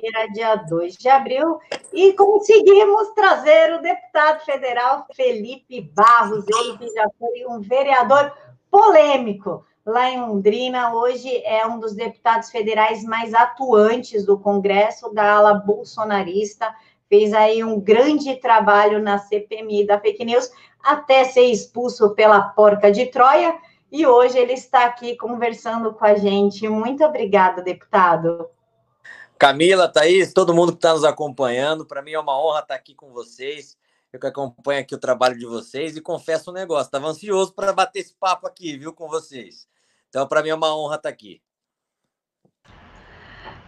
[0.00, 1.58] quinta-feira, dia 2 de abril,
[1.92, 8.32] e conseguimos trazer o deputado federal Felipe Barros, ele que já foi um vereador
[8.70, 15.34] polêmico lá em Londrina, hoje é um dos deputados federais mais atuantes do Congresso, da
[15.34, 16.74] ala bolsonarista,
[17.08, 20.50] fez aí um grande trabalho na CPMI da fake news,
[20.82, 23.54] até ser expulso pela porca de Troia,
[23.90, 26.68] e hoje ele está aqui conversando com a gente.
[26.68, 28.48] Muito obrigada, deputado.
[29.40, 32.94] Camila, Thaís, todo mundo que está nos acompanhando, para mim é uma honra estar aqui
[32.94, 33.74] com vocês.
[34.12, 37.72] Eu que acompanho aqui o trabalho de vocês e confesso um negócio, estava ansioso para
[37.72, 39.66] bater esse papo aqui, viu, com vocês.
[40.10, 41.40] Então, para mim é uma honra estar aqui.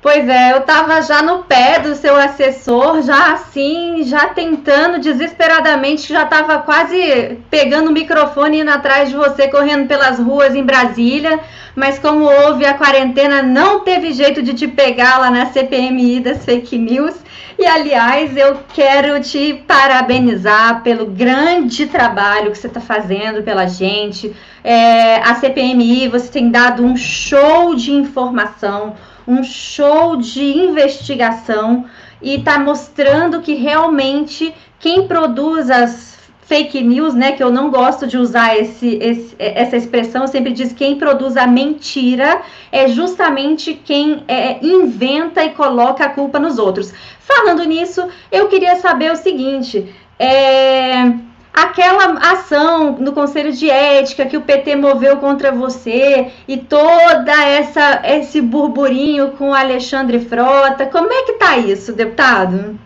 [0.02, 6.12] Pois é, eu estava já no pé do seu assessor, já assim, já tentando desesperadamente,
[6.12, 11.38] já estava quase pegando o microfone indo atrás de você, correndo pelas ruas em Brasília,
[11.76, 16.44] mas como houve a quarentena, não teve jeito de te pegar lá na CPMI das
[16.44, 17.14] fake news.
[17.56, 24.34] E aliás, eu quero te parabenizar pelo grande trabalho que você está fazendo pela gente.
[24.64, 31.86] É, a CPMI, você tem dado um show de informação um show de investigação
[32.20, 38.06] e está mostrando que realmente quem produz as fake news, né, que eu não gosto
[38.06, 43.72] de usar esse, esse, essa expressão, eu sempre diz quem produz a mentira é justamente
[43.72, 46.92] quem é, inventa e coloca a culpa nos outros.
[47.20, 51.14] Falando nisso, eu queria saber o seguinte, é,
[51.52, 58.02] aquela ação no Conselho de Ética que o PT moveu contra você e toda essa
[58.04, 62.78] esse burburinho com o Alexandre Frota, como é que tá isso, deputado?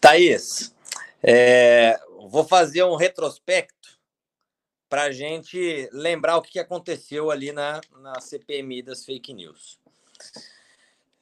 [0.00, 0.74] Thaís,
[1.22, 3.76] é, vou fazer um retrospecto
[4.88, 9.78] para a gente lembrar o que aconteceu ali na, na CPMI das fake news.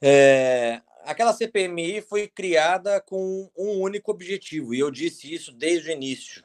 [0.01, 5.91] É, aquela CPMI foi criada com um único objetivo, e eu disse isso desde o
[5.91, 6.43] início: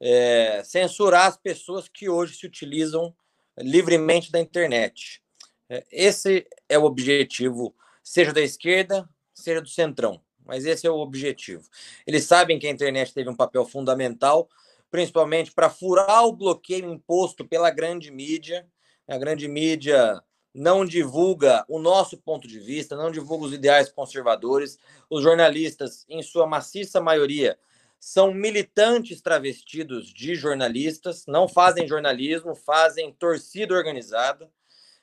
[0.00, 3.14] é, censurar as pessoas que hoje se utilizam
[3.58, 5.22] livremente da internet.
[5.68, 10.98] É, esse é o objetivo, seja da esquerda, seja do centrão, mas esse é o
[10.98, 11.68] objetivo.
[12.06, 14.48] Eles sabem que a internet teve um papel fundamental,
[14.90, 18.66] principalmente para furar o bloqueio imposto pela grande mídia.
[19.06, 20.22] A grande mídia
[20.54, 24.78] não divulga o nosso ponto de vista, não divulga os ideais conservadores.
[25.08, 27.58] Os jornalistas, em sua maciça maioria,
[27.98, 34.50] são militantes travestidos de jornalistas, não fazem jornalismo, fazem torcida organizada.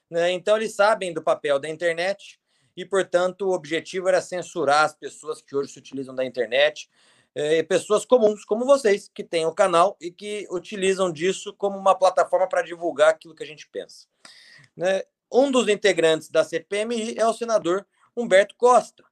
[0.10, 0.32] Né?
[0.32, 2.40] Então, eles sabem do papel da internet
[2.76, 6.90] e, portanto, o objetivo era censurar as pessoas que hoje se utilizam da internet,
[7.36, 11.94] é, pessoas comuns, como vocês, que têm o canal e que utilizam disso como uma
[11.94, 14.08] plataforma para divulgar aquilo que a gente pensa.
[14.76, 15.04] Né?
[15.32, 19.04] Um dos integrantes da CPMI é o senador Humberto Costa,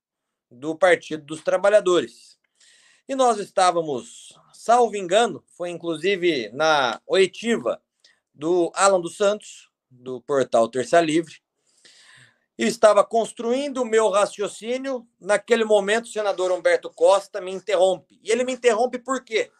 [0.50, 2.40] do Partido dos Trabalhadores.
[3.08, 7.82] E nós estávamos, salvo engano, foi inclusive na oitiva
[8.34, 11.36] do Alan dos Santos, do portal Terça Livre,
[12.58, 15.06] e estava construindo o meu raciocínio.
[15.20, 18.18] Naquele momento, o senador Humberto Costa me interrompe.
[18.24, 19.52] E ele me interrompe por quê?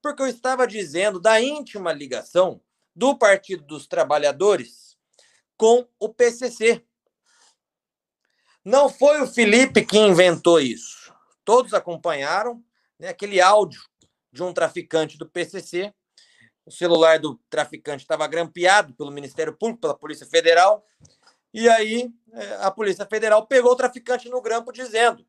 [0.00, 2.60] Porque eu estava dizendo da íntima ligação
[2.94, 4.87] do Partido dos Trabalhadores
[5.58, 6.82] com o PCC.
[8.64, 11.12] Não foi o Felipe que inventou isso.
[11.44, 12.64] Todos acompanharam
[12.98, 13.82] né, aquele áudio
[14.32, 15.92] de um traficante do PCC.
[16.64, 20.84] O celular do traficante estava grampeado pelo Ministério Público, pela Polícia Federal.
[21.52, 25.26] E aí é, a Polícia Federal pegou o traficante no grampo dizendo: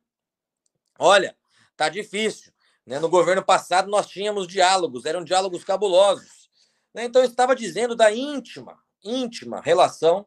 [0.98, 1.36] Olha,
[1.76, 2.52] tá difícil.
[2.86, 3.00] Né?
[3.00, 6.50] No governo passado nós tínhamos diálogos, eram diálogos cabulosos.
[6.94, 7.04] Né?
[7.04, 10.26] Então estava dizendo da íntima íntima relação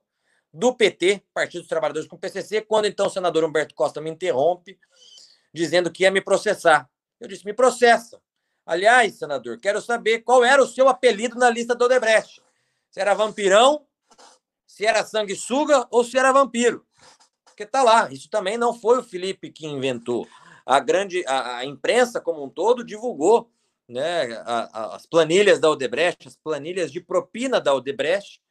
[0.54, 4.10] do PT, Partido dos Trabalhadores, com o PCC, quando então o senador Humberto Costa me
[4.10, 4.78] interrompe,
[5.54, 6.90] dizendo que ia me processar.
[7.20, 8.22] Eu disse: me processa.
[8.66, 12.42] Aliás, senador, quero saber qual era o seu apelido na lista do Odebrecht.
[12.90, 13.86] Se era vampirão,
[14.66, 16.86] se era sanguessuga ou se era vampiro.
[17.46, 20.28] Porque tá lá, isso também não foi o Felipe que inventou.
[20.66, 23.52] A grande a, a imprensa como um todo divulgou
[23.88, 28.42] né, a, a, as planilhas da Odebrecht, as planilhas de propina da Odebrecht,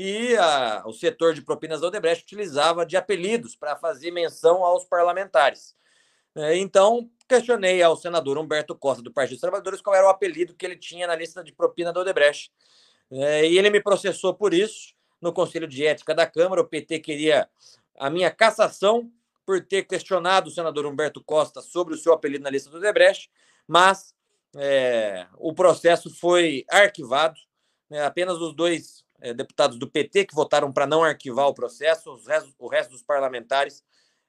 [0.00, 4.84] e a, o setor de propinas da Odebrecht utilizava de apelidos para fazer menção aos
[4.84, 5.74] parlamentares.
[6.36, 10.54] É, então, questionei ao senador Humberto Costa, do Partido dos Trabalhadores, qual era o apelido
[10.54, 12.52] que ele tinha na lista de propina da Odebrecht.
[13.10, 16.60] É, e ele me processou por isso no Conselho de Ética da Câmara.
[16.60, 17.48] O PT queria
[17.98, 19.10] a minha cassação
[19.44, 23.28] por ter questionado o senador Humberto Costa sobre o seu apelido na lista do Odebrecht,
[23.66, 24.14] mas
[24.54, 27.34] é, o processo foi arquivado.
[27.90, 32.14] Né, apenas os dois é, deputados do PT que votaram para não arquivar o processo,
[32.26, 33.82] restos, o resto dos parlamentares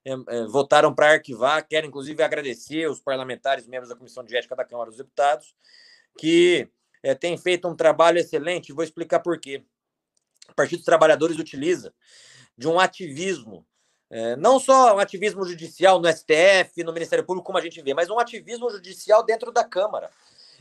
[0.04, 1.66] é, é, votaram para arquivar.
[1.68, 5.56] Quero, inclusive, agradecer os parlamentares, membros da Comissão de Ética da Câmara dos Deputados,
[6.18, 6.68] que
[7.04, 8.74] é, têm feito um trabalho excelente.
[8.74, 9.64] Vou explicar por quê.
[10.50, 11.94] O Partido dos Trabalhadores utiliza
[12.58, 13.66] de um ativismo,
[14.40, 18.10] não só um ativismo judicial no STF, no Ministério Público, como a gente vê, mas
[18.10, 20.10] um ativismo judicial dentro da Câmara.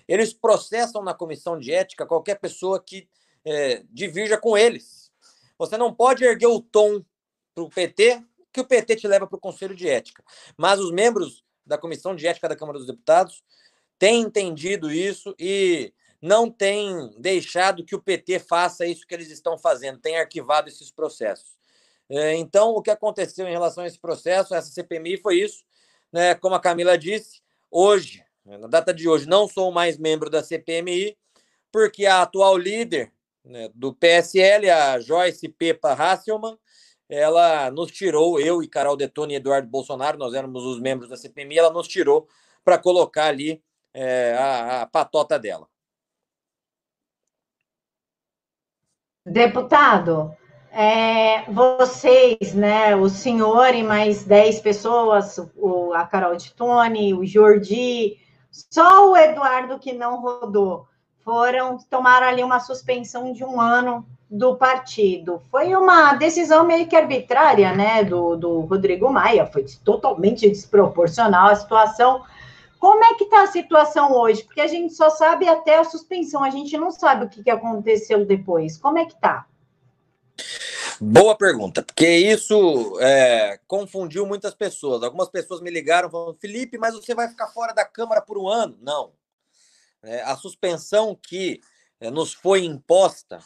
[0.07, 3.09] Eles processam na comissão de ética qualquer pessoa que
[3.49, 5.11] é, divirja com eles.
[5.59, 7.05] Você não pode erguer o tom
[7.55, 8.23] para o PT
[8.53, 10.23] que o PT te leva para o Conselho de Ética.
[10.56, 13.43] Mas os membros da Comissão de Ética da Câmara dos Deputados
[13.99, 19.56] têm entendido isso e não têm deixado que o PT faça isso que eles estão
[19.59, 21.56] fazendo, têm arquivado esses processos.
[22.09, 25.62] É, então, o que aconteceu em relação a esse processo, essa CPMI, foi isso.
[26.12, 26.35] Né?
[26.35, 31.17] Como a Camila disse, hoje, na data de hoje, não sou mais membro da CPMI,
[31.71, 33.12] porque a atual líder
[33.49, 36.56] né, do PSL, a Joyce Pepa Hasselmann,
[37.09, 41.17] ela nos tirou, eu e Carol Detone e Eduardo Bolsonaro, nós éramos os membros da
[41.17, 42.29] CPMI, ela nos tirou
[42.62, 43.62] para colocar ali
[43.95, 45.67] é, a, a patota dela.
[49.25, 50.35] Deputado,
[50.71, 57.25] é, vocês, né, o senhor e mais 10 pessoas, o, a Carol de Tone, o
[57.25, 58.19] Jordi,
[58.50, 60.87] só o Eduardo que não rodou,
[61.29, 65.43] foram, tomaram ali uma suspensão de um ano do partido.
[65.51, 71.55] Foi uma decisão meio que arbitrária, né, do, do Rodrigo Maia, foi totalmente desproporcional a
[71.55, 72.25] situação.
[72.81, 74.43] Como é que está a situação hoje?
[74.43, 77.51] Porque a gente só sabe até a suspensão, a gente não sabe o que, que
[77.51, 78.79] aconteceu depois.
[78.79, 79.45] Como é que está?
[80.99, 85.03] Boa pergunta, porque isso é, confundiu muitas pessoas.
[85.03, 88.49] Algumas pessoas me ligaram falando, Felipe, mas você vai ficar fora da Câmara por um
[88.49, 88.79] ano?
[88.81, 89.18] Não.
[90.03, 91.61] É, a suspensão que
[92.00, 93.39] é, nos foi imposta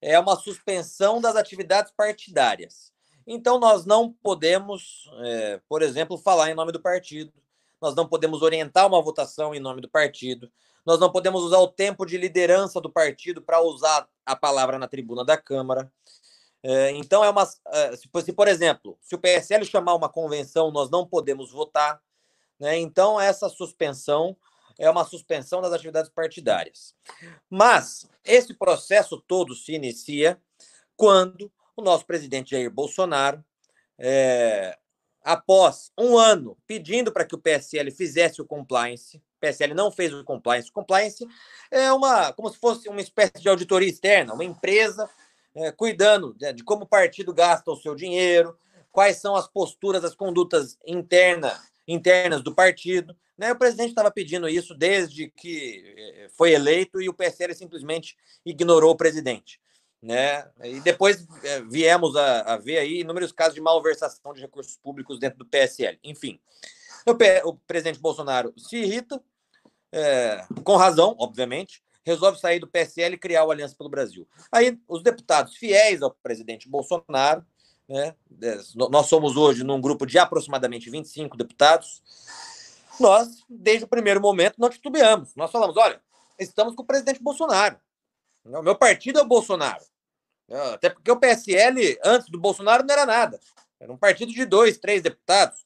[0.00, 2.92] é uma suspensão das atividades partidárias.
[3.26, 7.32] Então, nós não podemos, é, por exemplo, falar em nome do partido,
[7.80, 10.50] nós não podemos orientar uma votação em nome do partido,
[10.84, 14.86] nós não podemos usar o tempo de liderança do partido para usar a palavra na
[14.86, 15.90] tribuna da Câmara.
[16.62, 17.46] É, então, é uma.
[17.46, 22.00] Se, por exemplo, se o PSL chamar uma convenção, nós não podemos votar.
[22.58, 22.78] Né?
[22.78, 24.36] Então, essa suspensão
[24.78, 26.94] é uma suspensão das atividades partidárias.
[27.48, 30.40] Mas esse processo todo se inicia
[30.96, 33.44] quando o nosso presidente Jair Bolsonaro,
[33.98, 34.76] é,
[35.22, 40.12] após um ano pedindo para que o PSL fizesse o compliance, o PSL não fez
[40.12, 40.70] o compliance.
[40.70, 41.26] O compliance
[41.70, 45.08] é uma, como se fosse uma espécie de auditoria externa, uma empresa
[45.54, 48.56] é, cuidando de, de como o partido gasta o seu dinheiro,
[48.90, 53.16] quais são as posturas, as condutas interna, internas do partido.
[53.36, 53.52] Né?
[53.52, 58.92] O presidente estava pedindo isso desde que eh, foi eleito e o PSL simplesmente ignorou
[58.92, 59.60] o presidente.
[60.00, 60.46] Né?
[60.62, 65.18] E depois é, viemos a, a, ver aí inúmeros casos de malversação de recursos públicos
[65.18, 65.98] dentro do PSL.
[66.04, 66.38] Enfim,
[67.06, 69.20] o, o presidente Bolsonaro se irrita,
[69.90, 74.28] é, com razão, obviamente, resolve sair do PSL e criar o Aliança pelo Brasil.
[74.52, 77.44] Aí os deputados fiéis ao presidente Bolsonaro,
[77.88, 78.14] né,
[78.74, 82.02] nós somos hoje num grupo de aproximadamente 25 deputados,
[83.00, 85.34] nós, desde o primeiro momento, não titubeamos.
[85.34, 86.00] Nós falamos: olha,
[86.38, 87.78] estamos com o presidente Bolsonaro.
[88.44, 89.84] O meu partido é o Bolsonaro.
[90.74, 93.40] Até porque o PSL, antes do Bolsonaro, não era nada.
[93.80, 95.64] Era um partido de dois, três deputados.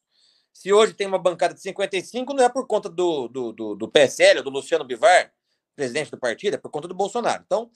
[0.53, 3.89] Se hoje tem uma bancada de 55, não é por conta do, do, do, do
[3.89, 5.33] PSL, do Luciano Bivar,
[5.77, 7.43] presidente do partido, é por conta do Bolsonaro.
[7.45, 7.71] Então,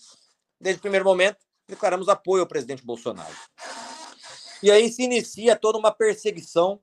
[0.61, 3.35] desde o primeiro momento, declaramos apoio ao presidente Bolsonaro.
[4.63, 6.81] E aí se inicia toda uma perseguição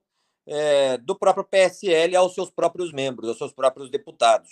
[0.50, 4.50] é, do próprio PSL aos seus próprios membros, aos seus próprios deputados.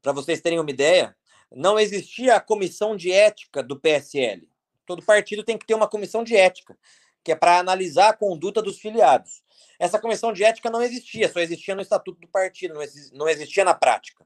[0.00, 1.14] Para vocês terem uma ideia,
[1.54, 4.48] não existia a comissão de ética do PSL.
[4.86, 6.78] Todo partido tem que ter uma comissão de ética,
[7.22, 9.42] que é para analisar a conduta dos filiados.
[9.78, 12.74] Essa comissão de ética não existia, só existia no estatuto do partido,
[13.12, 14.24] não existia na prática.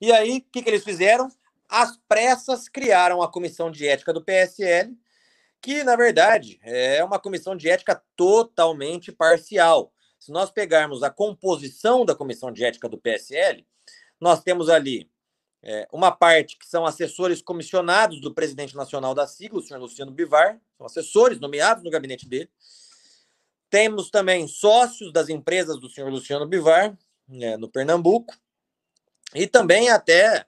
[0.00, 1.28] E aí, o que, que eles fizeram?
[1.68, 4.96] Às pressas, criaram a comissão de ética do PSL,
[5.60, 9.91] que, na verdade, é uma comissão de ética totalmente parcial.
[10.22, 13.66] Se nós pegarmos a composição da comissão de ética do PSL,
[14.20, 15.10] nós temos ali
[15.60, 20.12] é, uma parte que são assessores comissionados do presidente nacional da sigla, o senhor Luciano
[20.12, 22.48] Bivar, são assessores nomeados no gabinete dele.
[23.68, 28.32] Temos também sócios das empresas do senhor Luciano Bivar, né, no Pernambuco,
[29.34, 30.46] e também até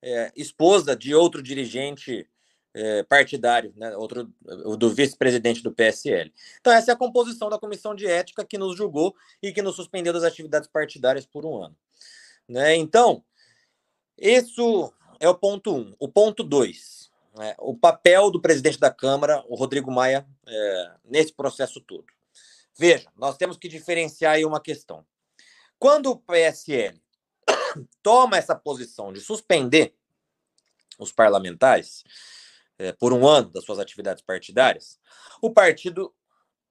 [0.00, 2.30] é, esposa de outro dirigente
[2.76, 4.30] é, partidário, né, outro
[4.78, 6.30] do vice-presidente do PSL.
[6.60, 9.76] Então, essa é a composição da comissão de ética que nos julgou e que nos
[9.76, 11.74] suspendeu das atividades partidárias por um ano.
[12.46, 12.76] Né?
[12.76, 13.24] Então,
[14.18, 15.94] isso é o ponto um.
[15.98, 21.32] O ponto dois, né, o papel do presidente da Câmara, o Rodrigo Maia, é, nesse
[21.32, 22.04] processo todo.
[22.78, 25.02] Veja, nós temos que diferenciar aí uma questão.
[25.78, 27.00] Quando o PSL
[28.02, 29.94] toma essa posição de suspender
[30.98, 32.04] os parlamentares
[32.78, 34.98] é, por um ano das suas atividades partidárias,
[35.40, 36.14] o partido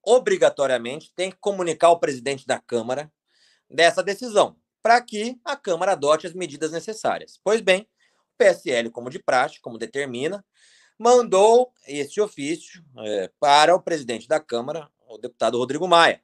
[0.03, 3.11] obrigatoriamente tem que comunicar ao presidente da Câmara
[3.69, 7.39] dessa decisão, para que a Câmara adote as medidas necessárias.
[7.43, 7.81] Pois bem,
[8.33, 10.45] o PSL, como de praxe, como determina,
[10.97, 16.21] mandou esse ofício é, para o presidente da Câmara, o deputado Rodrigo Maia,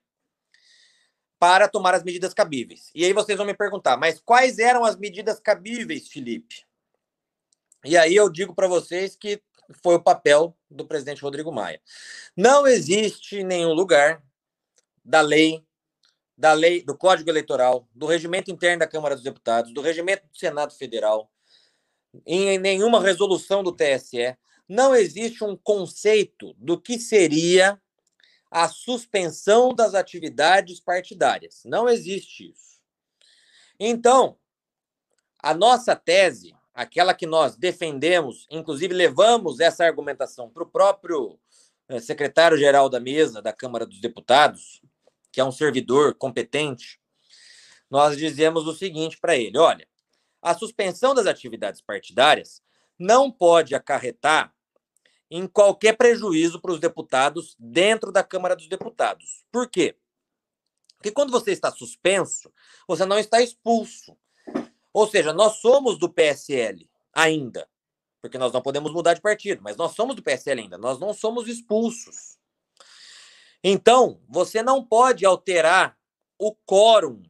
[1.39, 2.91] para tomar as medidas cabíveis.
[2.93, 6.63] E aí vocês vão me perguntar, mas quais eram as medidas cabíveis, Felipe?
[7.83, 9.41] E aí eu digo para vocês que
[9.83, 11.81] foi o papel do presidente Rodrigo Maia.
[12.35, 14.23] Não existe nenhum lugar
[15.03, 15.65] da lei,
[16.37, 20.37] da lei do Código Eleitoral, do regimento interno da Câmara dos Deputados, do regimento do
[20.37, 21.31] Senado Federal,
[22.25, 24.37] em nenhuma resolução do TSE,
[24.67, 27.81] não existe um conceito do que seria
[28.49, 31.61] a suspensão das atividades partidárias.
[31.65, 32.81] Não existe isso.
[33.79, 34.37] Então,
[35.41, 41.39] a nossa tese aquela que nós defendemos, inclusive levamos essa argumentação para o próprio
[41.89, 44.81] eh, secretário-geral da mesa da Câmara dos Deputados,
[45.31, 46.99] que é um servidor competente,
[47.89, 49.87] nós dizemos o seguinte para ele: olha,
[50.41, 52.63] a suspensão das atividades partidárias
[52.97, 54.53] não pode acarretar
[55.29, 59.45] em qualquer prejuízo para os deputados dentro da Câmara dos Deputados.
[59.51, 59.97] Por quê?
[60.97, 62.53] Porque quando você está suspenso,
[62.87, 64.15] você não está expulso.
[64.93, 67.67] Ou seja, nós somos do PSL ainda,
[68.21, 71.13] porque nós não podemos mudar de partido, mas nós somos do PSL ainda, nós não
[71.13, 72.37] somos expulsos.
[73.63, 75.97] Então, você não pode alterar
[76.37, 77.21] o quórum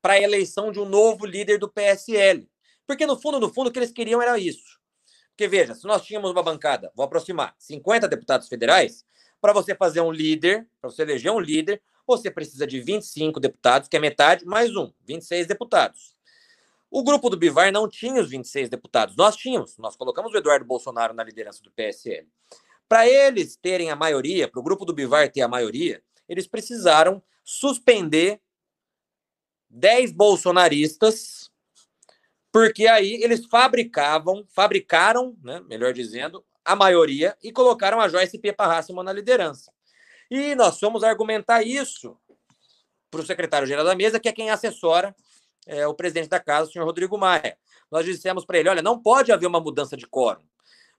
[0.00, 2.48] para a eleição de um novo líder do PSL.
[2.86, 4.80] Porque, no fundo, no fundo, o que eles queriam era isso.
[5.30, 9.04] Porque, veja, se nós tínhamos uma bancada, vou aproximar, 50 deputados federais,
[9.40, 13.88] para você fazer um líder, para você eleger um líder, você precisa de 25 deputados,
[13.88, 16.11] que é metade, mais um, 26 deputados.
[16.94, 19.16] O grupo do Bivar não tinha os 26 deputados.
[19.16, 19.78] Nós tínhamos.
[19.78, 22.28] Nós colocamos o Eduardo Bolsonaro na liderança do PSL.
[22.86, 27.22] Para eles terem a maioria, para o grupo do Bivar ter a maioria, eles precisaram
[27.42, 28.42] suspender
[29.70, 31.50] 10 bolsonaristas,
[32.52, 38.52] porque aí eles fabricavam, fabricaram, né, melhor dizendo, a maioria e colocaram a Joyce P.
[38.52, 39.72] Parrassimo na liderança.
[40.30, 42.18] E nós fomos argumentar isso
[43.10, 45.16] para o secretário-geral da mesa, que é quem assessora
[45.66, 47.56] é, o presidente da casa, o senhor Rodrigo Maia.
[47.90, 50.44] Nós dissemos para ele: olha, não pode haver uma mudança de quórum,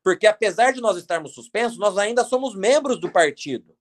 [0.03, 3.75] porque apesar de nós estarmos suspensos, nós ainda somos membros do partido.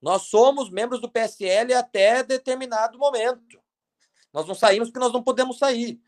[0.00, 3.58] Nós somos membros do PSL até determinado momento.
[4.32, 5.98] Nós não saímos porque nós não podemos sair.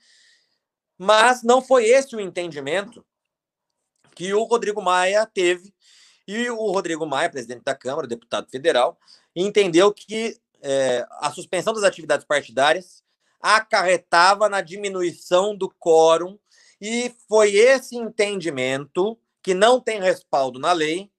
[0.99, 3.05] Mas não foi esse o entendimento
[4.15, 5.75] que o Rodrigo Maia teve.
[6.29, 8.99] E o Rodrigo Maia, presidente da Câmara, deputado federal,
[9.35, 13.03] entendeu que é, a suspensão das atividades partidárias
[13.55, 16.39] acarretava na diminuição do quórum,
[16.81, 21.11] e foi esse entendimento, que não tem respaldo na lei,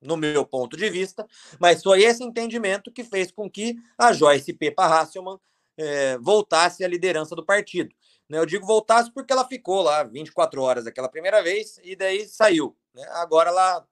[0.00, 1.26] no meu ponto de vista,
[1.58, 4.70] mas foi esse entendimento que fez com que a Joyce P.
[4.70, 5.38] Parrasselman
[5.76, 7.94] é, voltasse à liderança do partido.
[8.28, 12.26] Né, eu digo voltasse porque ela ficou lá 24 horas aquela primeira vez e daí
[12.26, 12.76] saiu.
[12.94, 13.04] Né?
[13.10, 13.86] Agora ela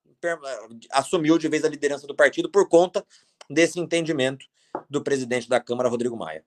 [0.91, 3.07] assumiu de vez a liderança do partido por conta
[3.49, 4.45] desse entendimento
[4.89, 6.45] do presidente da Câmara, Rodrigo Maia.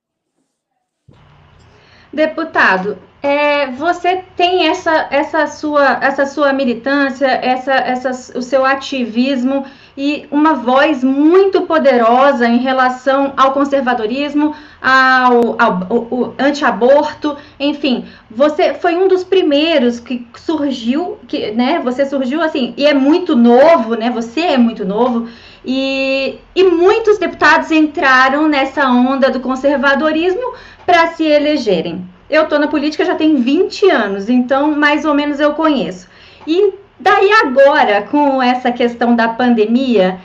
[2.14, 9.66] Deputado, é, você tem essa, essa, sua, essa sua militância, essa, essa, o seu ativismo
[9.98, 18.76] e uma voz muito poderosa em relação ao conservadorismo, ao, ao, ao anti-aborto, enfim, você
[18.76, 23.96] foi um dos primeiros que surgiu, que, né, você surgiu assim, e é muito novo,
[23.96, 25.28] né, você é muito novo,
[25.66, 30.54] e, e muitos deputados entraram nessa onda do conservadorismo
[30.86, 32.08] para se elegerem.
[32.30, 36.08] Eu estou na política já tem 20 anos, então mais ou menos eu conheço.
[36.46, 40.20] E daí agora, com essa questão da pandemia,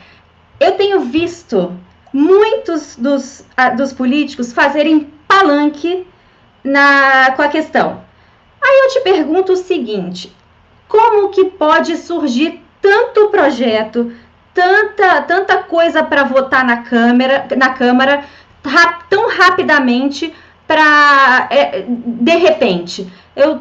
[0.59, 1.73] eu tenho visto
[2.13, 3.45] muitos dos,
[3.77, 6.07] dos políticos fazerem palanque
[6.65, 8.03] na, com a questão.
[8.61, 10.35] Aí eu te pergunto o seguinte:
[10.89, 14.13] como que pode surgir tanto projeto,
[14.55, 18.25] tanta, tanta coisa para votar na Câmara, na Câmara
[18.65, 20.33] rap, tão rapidamente
[20.67, 23.61] para é, de repente eu,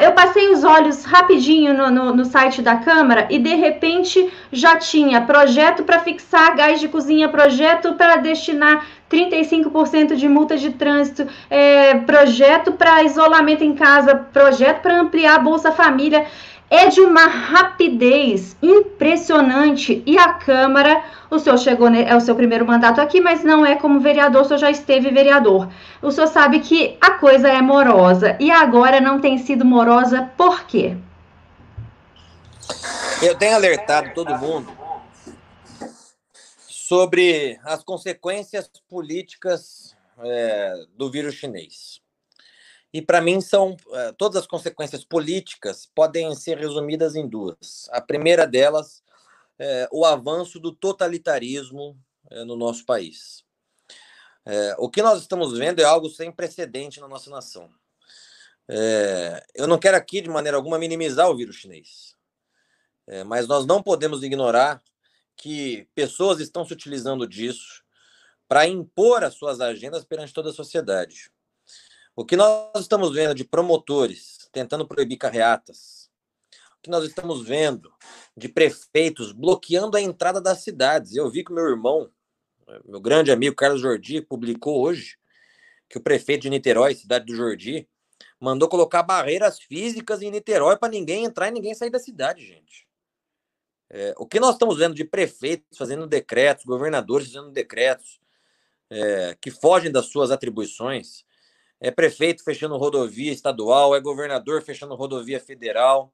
[0.00, 4.76] eu passei os olhos rapidinho no, no, no, site da Câmara e de repente já
[4.76, 11.26] tinha projeto para fixar gás de cozinha, projeto para destinar 35% de multa de trânsito,
[11.50, 16.24] é, projeto para isolamento em casa, projeto para ampliar a Bolsa Família.
[16.70, 22.66] É de uma rapidez impressionante e a Câmara, o senhor chegou, é o seu primeiro
[22.66, 25.68] mandato aqui, mas não é como vereador, o senhor já esteve vereador.
[26.02, 30.64] O senhor sabe que a coisa é morosa e agora não tem sido morosa por
[30.64, 30.96] quê?
[33.22, 34.70] Eu tenho alertado todo mundo
[36.68, 42.00] sobre as consequências políticas é, do vírus chinês.
[42.92, 47.88] E para mim são é, todas as consequências políticas podem ser resumidas em duas.
[47.90, 49.02] A primeira delas
[49.58, 51.98] é o avanço do totalitarismo
[52.30, 53.44] é, no nosso país.
[54.46, 57.68] É, o que nós estamos vendo é algo sem precedente na nossa nação.
[58.66, 62.16] É, eu não quero aqui de maneira alguma minimizar o vírus chinês.
[63.06, 64.82] É, mas nós não podemos ignorar
[65.36, 67.82] que pessoas estão se utilizando disso
[68.46, 71.30] para impor as suas agendas perante toda a sociedade.
[72.18, 76.10] O que nós estamos vendo de promotores tentando proibir carreatas,
[76.76, 77.94] o que nós estamos vendo
[78.36, 81.14] de prefeitos bloqueando a entrada das cidades.
[81.14, 82.10] Eu vi que meu irmão,
[82.84, 85.16] meu grande amigo Carlos Jordi, publicou hoje
[85.88, 87.88] que o prefeito de Niterói, cidade do Jordi,
[88.40, 92.84] mandou colocar barreiras físicas em Niterói para ninguém entrar e ninguém sair da cidade, gente.
[93.90, 98.18] É, o que nós estamos vendo de prefeitos fazendo decretos, governadores fazendo decretos
[98.90, 101.27] é, que fogem das suas atribuições,
[101.80, 106.12] é prefeito fechando rodovia estadual, é governador fechando rodovia federal,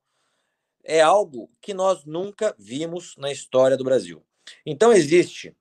[0.82, 4.22] é algo que nós nunca vimos na história do Brasil.
[4.66, 5.56] Então existe,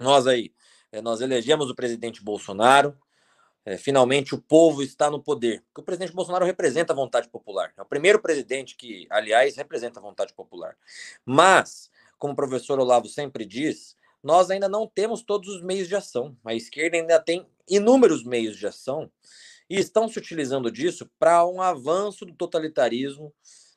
[0.00, 0.52] nós aí,
[0.90, 2.96] é, nós elegemos o presidente Bolsonaro,
[3.64, 5.62] é, finalmente o povo está no poder.
[5.66, 7.72] Porque o presidente Bolsonaro representa a vontade popular.
[7.76, 10.76] É o primeiro presidente que, aliás, representa a vontade popular.
[11.24, 15.96] Mas, como o professor Olavo sempre diz, nós ainda não temos todos os meios de
[15.96, 16.36] ação.
[16.44, 19.10] A esquerda ainda tem inúmeros meios de ação
[19.68, 23.32] e estão se utilizando disso para um avanço do totalitarismo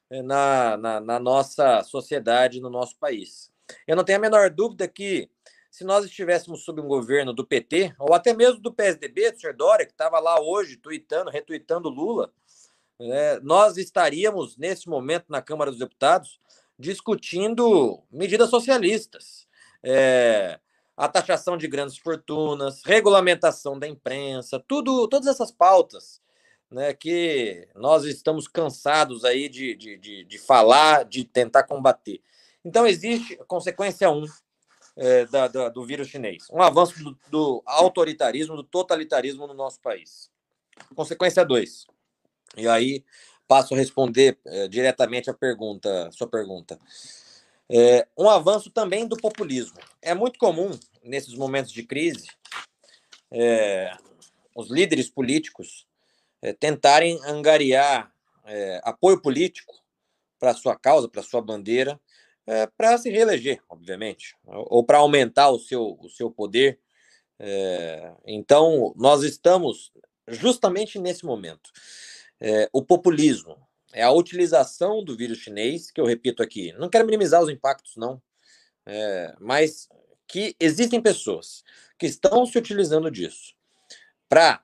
[0.09, 3.51] é, na, na, na nossa sociedade, no nosso país.
[3.85, 5.29] Eu não tenho a menor dúvida que
[5.69, 9.55] se nós estivéssemos sob um governo do PT, ou até mesmo do PSDB, do Sr.
[9.55, 12.33] Dória, que estava lá hoje, tweetando, retuitando Lula,
[12.99, 16.39] né, nós estaríamos, nesse momento, na Câmara dos Deputados,
[16.79, 19.47] discutindo medidas socialistas.
[19.83, 20.59] É,
[20.97, 26.19] a taxação de grandes fortunas, regulamentação da imprensa, tudo, todas essas pautas
[26.71, 32.21] né, que nós estamos cansados aí de, de, de, de falar, de tentar combater.
[32.65, 34.25] Então, existe consequência 1, um,
[34.97, 36.47] é, da, da, do vírus chinês.
[36.51, 40.29] Um avanço do, do, autoritarismo, do totalitarismo no nosso país.
[40.95, 41.85] Consequência 2.
[42.57, 43.05] E aí
[43.47, 46.77] passo a responder é, diretamente a pergunta, sua pergunta.
[47.69, 49.77] É, um avanço também do populismo.
[50.01, 50.71] É muito comum,
[51.03, 52.27] nesses momentos de crise,
[53.31, 53.95] é,
[54.55, 55.85] os líderes políticos
[56.41, 58.11] é, tentarem angariar
[58.45, 59.75] é, apoio político
[60.39, 61.99] para sua causa, para sua bandeira,
[62.45, 66.79] é, para se reeleger, obviamente, ou para aumentar o seu, o seu poder.
[67.39, 69.91] É, então, nós estamos
[70.27, 71.71] justamente nesse momento.
[72.71, 73.57] O populismo
[73.97, 77.95] é a utilização do vírus chinês, que eu repito aqui, não quero minimizar os impactos,
[77.97, 78.21] não,
[78.85, 79.89] é, mas
[80.27, 81.63] que existem pessoas
[81.97, 83.55] que estão se utilizando disso
[84.29, 84.61] para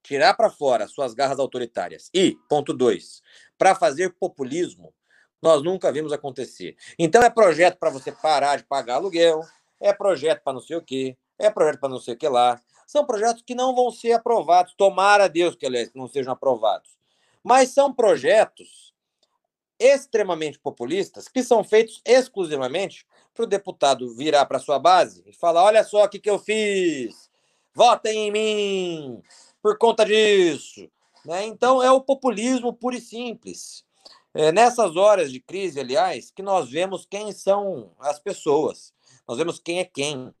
[0.00, 3.20] tirar para fora suas garras autoritárias e, ponto dois,
[3.58, 4.94] para fazer populismo
[5.42, 6.76] nós nunca vimos acontecer.
[6.98, 9.40] Então é projeto para você parar de pagar aluguel,
[9.80, 12.62] é projeto para não sei o quê, é projeto para não sei o que lá.
[12.86, 14.72] São projetos que não vão ser aprovados.
[14.74, 16.96] Tomara Deus que eles não sejam aprovados.
[17.44, 18.94] Mas são projetos
[19.78, 25.62] extremamente populistas que são feitos exclusivamente para o deputado virar para sua base e falar:
[25.64, 27.30] olha só o que, que eu fiz,
[27.74, 29.22] votem em mim
[29.60, 30.88] por conta disso.
[31.24, 31.44] Né?
[31.46, 33.84] Então é o populismo puro e simples.
[34.32, 38.92] É nessas horas de crise, aliás, que nós vemos quem são as pessoas,
[39.28, 40.34] nós vemos quem é quem,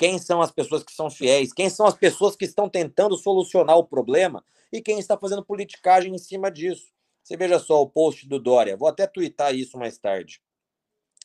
[0.00, 3.76] quem são as pessoas que são fiéis, quem são as pessoas que estão tentando solucionar
[3.76, 6.86] o problema e quem está fazendo politicagem em cima disso.
[7.22, 10.40] Você veja só o post do Dória, vou até twittar isso mais tarde.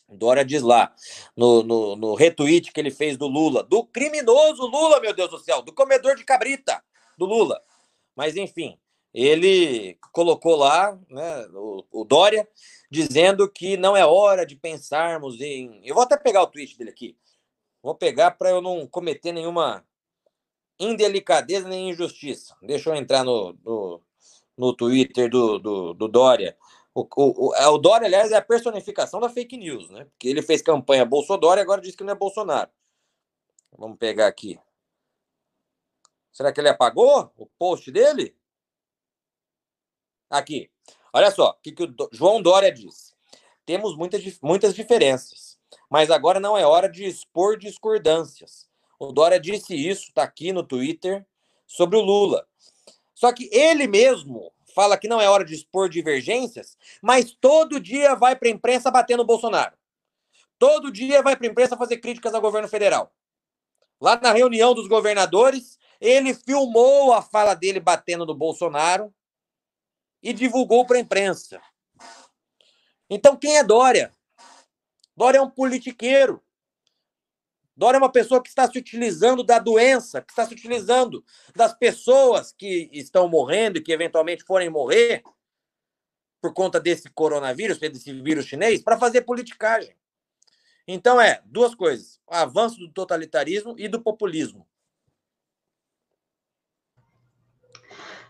[0.10, 0.94] Dória diz lá,
[1.38, 5.40] no, no, no retweet que ele fez do Lula, do criminoso Lula, meu Deus do
[5.40, 6.84] céu, do comedor de cabrita
[7.18, 7.62] do Lula.
[8.14, 8.78] Mas, enfim,
[9.14, 12.46] ele colocou lá, né, o, o, Dória,
[12.92, 15.80] dizendo que não é hora de pensarmos em.
[15.86, 17.18] Eu vou até pegar o tweet dele aqui.
[17.86, 19.86] Vou pegar para eu não cometer nenhuma
[20.80, 22.58] indelicadeza nem injustiça.
[22.60, 24.02] Deixa eu entrar no, no,
[24.58, 26.58] no Twitter do, do, do Dória.
[26.96, 30.06] O, o, o, é, o Dória, aliás, é a personificação da fake news, né?
[30.06, 32.72] Porque ele fez campanha Bolsonaro e agora diz que não é Bolsonaro.
[33.78, 34.60] Vamos pegar aqui.
[36.34, 38.36] Será que ele apagou o post dele?
[40.28, 40.72] Aqui.
[41.14, 43.16] Olha só, o que, que o João Dória diz.
[43.64, 45.45] Temos muitas, muitas diferenças,
[45.90, 48.68] mas agora não é hora de expor discordâncias.
[49.00, 51.26] O Dória disse isso, está aqui no Twitter,
[51.66, 52.48] sobre o Lula.
[53.14, 58.14] Só que ele mesmo fala que não é hora de expor divergências, mas todo dia
[58.16, 59.78] vai para a imprensa bater no Bolsonaro.
[60.60, 63.14] Todo dia vai para a imprensa fazer críticas ao governo federal.
[64.00, 69.14] Lá na reunião dos governadores, ele filmou a fala dele batendo no Bolsonaro
[70.22, 71.62] e divulgou para a imprensa.
[73.10, 74.12] Então, quem é Dória?
[75.16, 76.44] Dória é um politiqueiro.
[77.76, 81.24] Dória é uma pessoa que está se utilizando da doença, que está se utilizando
[81.54, 85.24] das pessoas que estão morrendo e que eventualmente forem morrer
[86.42, 89.96] por conta desse coronavírus, desse vírus chinês, para fazer politicagem.
[90.88, 94.68] Então é duas coisas: o avanço do totalitarismo e do populismo.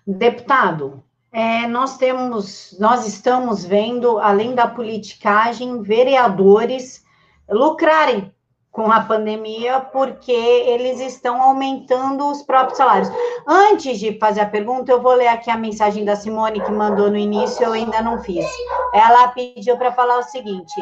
[0.08, 1.04] Deputado,
[1.36, 7.04] é, nós temos, nós estamos vendo, além da politicagem, vereadores
[7.50, 8.34] lucrarem
[8.72, 13.10] com a pandemia porque eles estão aumentando os próprios salários.
[13.46, 17.12] Antes de fazer a pergunta, eu vou ler aqui a mensagem da Simone que mandou
[17.12, 18.46] no início, eu ainda não fiz.
[18.94, 20.74] Ela pediu para falar o seguinte: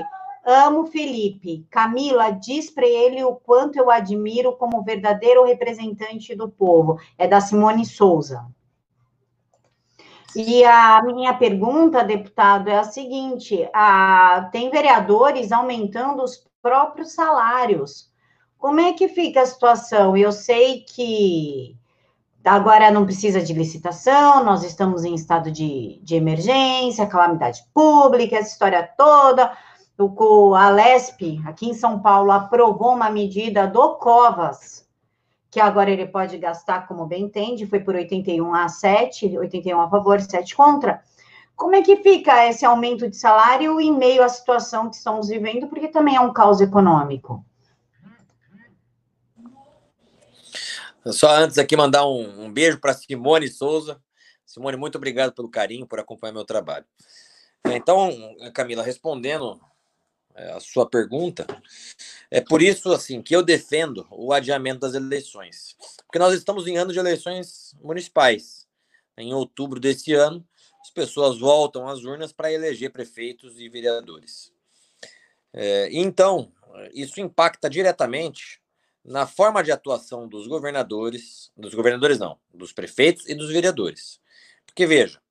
[0.45, 1.65] Amo Felipe.
[1.71, 6.99] Camila, diz para ele o quanto eu admiro como verdadeiro representante do povo.
[7.17, 8.45] É da Simone Souza.
[10.35, 18.11] E a minha pergunta, deputado, é a seguinte: a, tem vereadores aumentando os próprios salários.
[18.57, 20.15] Como é que fica a situação?
[20.15, 21.75] Eu sei que
[22.43, 28.51] agora não precisa de licitação, nós estamos em estado de, de emergência, calamidade pública, essa
[28.51, 29.51] história toda
[29.97, 34.87] o Alesp, aqui em São Paulo, aprovou uma medida do Covas,
[35.53, 39.87] que agora ele pode gastar como bem entende, foi por 81 a 7, 81 a
[39.87, 41.03] favor, 7 contra.
[41.55, 45.67] Como é que fica esse aumento de salário em meio à situação que estamos vivendo,
[45.67, 47.45] porque também é um caos econômico?
[51.05, 54.01] Só antes aqui mandar um, um beijo para Simone Souza.
[54.47, 56.85] Simone, muito obrigado pelo carinho, por acompanhar meu trabalho.
[57.63, 58.11] Então,
[58.55, 59.72] Camila, respondendo é,
[60.35, 61.45] a sua pergunta,
[62.29, 66.77] é por isso assim que eu defendo o adiamento das eleições, porque nós estamos em
[66.77, 68.67] ano de eleições municipais.
[69.17, 70.45] Em outubro desse ano,
[70.81, 74.51] as pessoas voltam às urnas para eleger prefeitos e vereadores.
[75.53, 76.51] É, então,
[76.93, 78.59] isso impacta diretamente
[79.03, 84.19] na forma de atuação dos governadores, dos governadores não, dos prefeitos e dos vereadores.
[84.65, 85.21] Porque veja,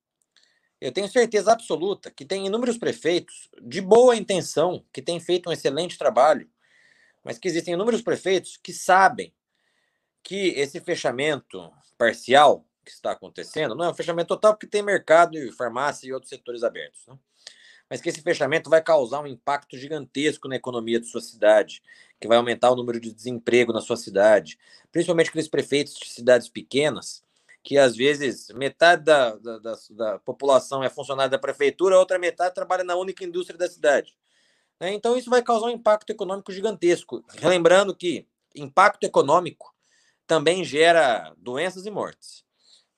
[0.83, 5.53] eu tenho certeza absoluta que tem inúmeros prefeitos de boa intenção, que têm feito um
[5.53, 6.49] excelente trabalho,
[7.23, 9.33] mas que existem inúmeros prefeitos que sabem
[10.21, 15.37] que esse fechamento parcial que está acontecendo não é um fechamento total, porque tem mercado
[15.37, 17.17] e farmácia e outros setores abertos, né?
[17.89, 21.81] mas que esse fechamento vai causar um impacto gigantesco na economia de sua cidade,
[22.19, 24.59] que vai aumentar o número de desemprego na sua cidade,
[24.91, 27.23] principalmente aqueles prefeitos de cidades pequenas
[27.63, 32.19] que às vezes metade da, da, da, da população é funcionária da prefeitura, a outra
[32.19, 34.13] metade trabalha na única indústria da cidade.
[34.79, 34.93] Né?
[34.93, 37.23] Então, isso vai causar um impacto econômico gigantesco.
[37.41, 39.73] Lembrando que impacto econômico
[40.27, 42.43] também gera doenças e mortes.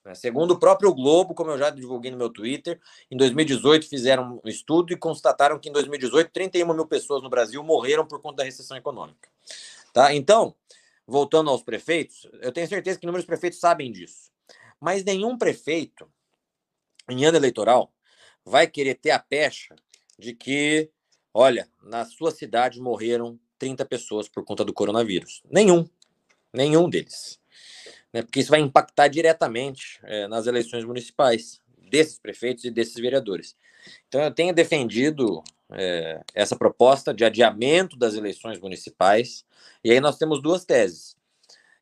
[0.04, 0.14] Né?
[0.16, 4.48] Segundo o próprio Globo, como eu já divulguei no meu Twitter, em 2018 fizeram um
[4.48, 8.44] estudo e constataram que em 2018 31 mil pessoas no Brasil morreram por conta da
[8.44, 9.28] recessão econômica.
[9.92, 10.12] Tá?
[10.12, 10.56] Então,
[11.06, 14.34] voltando aos prefeitos, eu tenho certeza que inúmeros prefeitos sabem disso.
[14.86, 16.08] Mas nenhum prefeito,
[17.10, 17.92] em ano eleitoral,
[18.44, 19.74] vai querer ter a pecha
[20.16, 20.88] de que,
[21.34, 25.42] olha, na sua cidade morreram 30 pessoas por conta do coronavírus.
[25.50, 25.90] Nenhum.
[26.52, 27.40] Nenhum deles.
[28.12, 28.22] Né?
[28.22, 33.56] Porque isso vai impactar diretamente é, nas eleições municipais desses prefeitos e desses vereadores.
[34.06, 39.44] Então, eu tenho defendido é, essa proposta de adiamento das eleições municipais.
[39.82, 41.16] E aí nós temos duas teses.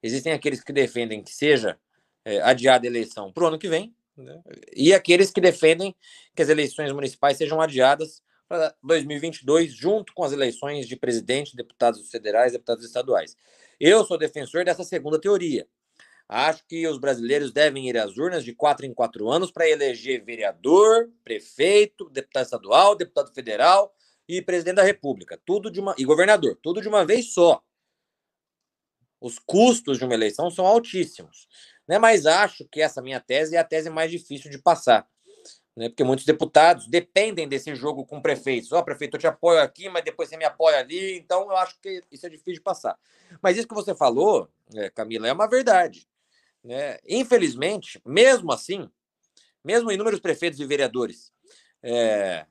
[0.03, 1.79] Existem aqueles que defendem que seja
[2.25, 4.41] é, adiada a eleição para o ano que vem, né?
[4.75, 5.95] e aqueles que defendem
[6.35, 12.11] que as eleições municipais sejam adiadas para 2022, junto com as eleições de presidente, deputados
[12.11, 13.37] federais, deputados estaduais.
[13.81, 15.67] Eu sou defensor dessa segunda teoria.
[16.29, 20.25] Acho que os brasileiros devem ir às urnas de quatro em quatro anos para eleger
[20.25, 23.95] vereador, prefeito, deputado estadual, deputado federal
[24.27, 27.63] e presidente da República, tudo de uma e governador, tudo de uma vez só.
[29.21, 31.47] Os custos de uma eleição são altíssimos.
[31.87, 31.99] Né?
[31.99, 35.07] Mas acho que essa minha tese é a tese mais difícil de passar.
[35.77, 35.88] Né?
[35.88, 38.73] Porque muitos deputados dependem desse jogo com prefeitos.
[38.73, 41.16] Ó, oh, prefeito, eu te apoio aqui, mas depois você me apoia ali.
[41.16, 42.99] Então, eu acho que isso é difícil de passar.
[43.42, 46.09] Mas isso que você falou, é, Camila, é uma verdade.
[46.62, 46.99] Né?
[47.07, 48.88] Infelizmente, mesmo assim,
[49.64, 51.35] mesmo inúmeros prefeitos e vereadores
[51.85, 52.47] é,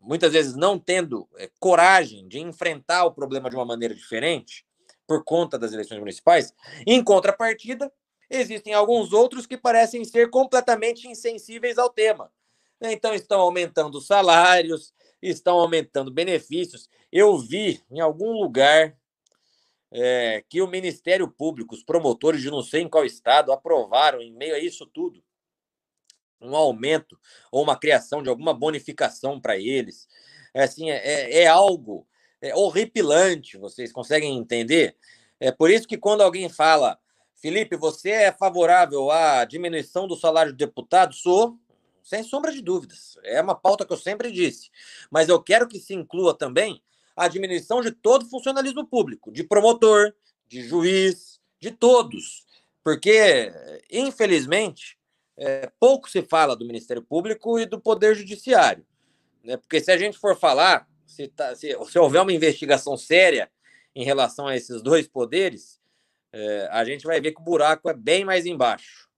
[0.00, 4.66] muitas vezes não tendo é, coragem de enfrentar o problema de uma maneira diferente,
[5.06, 6.52] por conta das eleições municipais.
[6.86, 7.92] Em contrapartida,
[8.32, 12.32] existem alguns outros que parecem ser completamente insensíveis ao tema.
[12.80, 16.88] Então, estão aumentando salários, estão aumentando benefícios.
[17.12, 18.96] Eu vi em algum lugar
[19.92, 24.32] é, que o Ministério Público, os promotores de não sei em qual estado, aprovaram, em
[24.32, 25.22] meio a isso tudo,
[26.40, 27.16] um aumento
[27.52, 30.08] ou uma criação de alguma bonificação para eles.
[30.52, 32.06] É, assim, é, é, é algo
[32.42, 34.96] é horripilante, vocês conseguem entender?
[35.38, 36.98] É por isso que quando alguém fala,
[37.42, 41.12] Felipe, você é favorável à diminuição do salário do deputado?
[41.12, 41.58] Sou,
[42.00, 43.18] sem sombra de dúvidas.
[43.24, 44.70] É uma pauta que eu sempre disse.
[45.10, 46.80] Mas eu quero que se inclua também
[47.16, 50.14] a diminuição de todo o funcionalismo público, de promotor,
[50.46, 52.46] de juiz, de todos.
[52.84, 53.52] Porque,
[53.90, 54.96] infelizmente,
[55.36, 58.86] é, pouco se fala do Ministério Público e do Poder Judiciário.
[59.42, 59.56] Né?
[59.56, 63.50] Porque se a gente for falar, se, tá, se, se houver uma investigação séria
[63.96, 65.81] em relação a esses dois poderes,
[66.32, 69.08] é, a gente vai ver que o buraco é bem mais embaixo.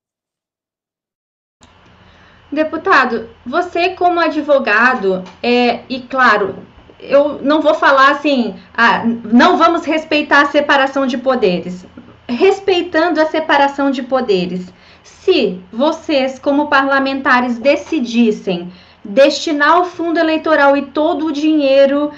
[2.50, 6.64] Deputado, você como advogado, é, e claro,
[7.00, 11.84] eu não vou falar assim, ah, não vamos respeitar a separação de poderes.
[12.28, 14.72] Respeitando a separação de poderes,
[15.02, 18.72] se vocês, como parlamentares, decidissem
[19.04, 22.10] destinar o fundo eleitoral e todo o dinheiro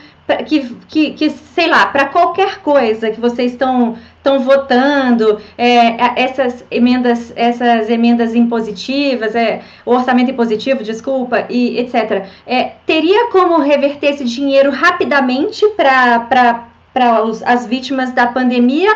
[0.46, 6.64] que, que, que sei lá, para qualquer coisa que vocês estão estão votando é, essas
[6.68, 14.14] emendas essas emendas impositivas é, o orçamento impositivo desculpa e etc é, teria como reverter
[14.14, 16.66] esse dinheiro rapidamente para
[17.44, 18.92] as vítimas da pandemia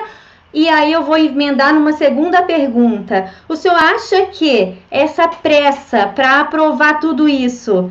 [0.53, 3.33] e aí eu vou emendar numa segunda pergunta.
[3.49, 7.89] O senhor acha que essa pressa para aprovar tudo isso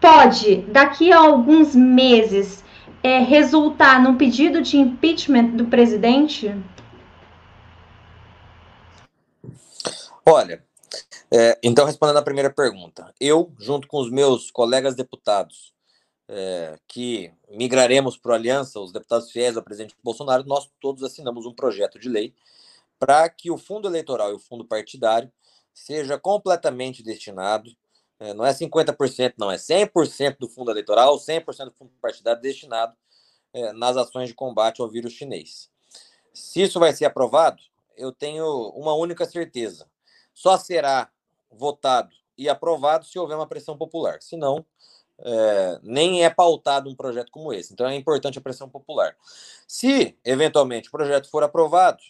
[0.00, 2.62] pode, daqui a alguns meses,
[3.02, 6.54] é, resultar num pedido de impeachment do presidente?
[10.24, 10.62] Olha,
[11.32, 15.72] é, então respondendo a primeira pergunta, eu, junto com os meus colegas deputados,
[16.28, 21.46] é, que migraremos para a Aliança, os deputados fiéis ao presidente Bolsonaro, nós todos assinamos
[21.46, 22.32] um projeto de lei
[22.98, 25.32] para que o fundo eleitoral e o fundo partidário
[25.72, 27.74] seja completamente destinado,
[28.20, 32.94] é, não é 50%, não, é 100% do fundo eleitoral, 100% do fundo partidário destinado
[33.52, 35.70] é, nas ações de combate ao vírus chinês.
[36.32, 37.62] Se isso vai ser aprovado,
[37.96, 39.88] eu tenho uma única certeza:
[40.34, 41.10] só será
[41.50, 44.20] votado e aprovado se houver uma pressão popular.
[44.20, 44.64] Se não,
[45.18, 47.72] é, nem é pautado um projeto como esse.
[47.72, 49.16] Então é importante a pressão popular.
[49.66, 52.02] Se, eventualmente, o projeto for aprovado,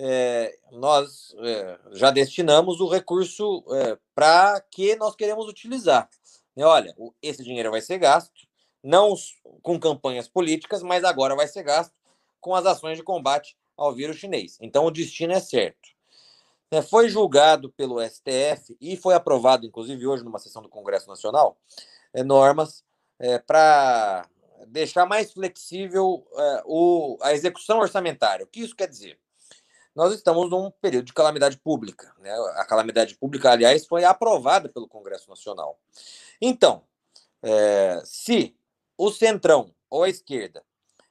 [0.00, 6.08] é, nós é, já destinamos o recurso é, para que nós queremos utilizar.
[6.56, 8.46] E, olha, esse dinheiro vai ser gasto,
[8.82, 9.14] não
[9.60, 11.92] com campanhas políticas, mas agora vai ser gasto
[12.40, 14.56] com as ações de combate ao vírus chinês.
[14.60, 15.88] Então o destino é certo.
[16.70, 21.56] É, foi julgado pelo STF e foi aprovado, inclusive, hoje numa sessão do Congresso Nacional,
[22.12, 22.84] é, normas
[23.18, 24.28] é, para
[24.68, 26.24] deixar mais flexível
[26.66, 28.44] o, a execução orçamentária.
[28.44, 29.18] O que isso quer dizer?
[29.98, 32.14] Nós estamos num período de calamidade pública.
[32.20, 32.30] Né?
[32.54, 35.76] A calamidade pública, aliás, foi aprovada pelo Congresso Nacional.
[36.40, 36.84] Então,
[37.42, 38.54] é, se
[38.96, 40.62] o centrão ou a esquerda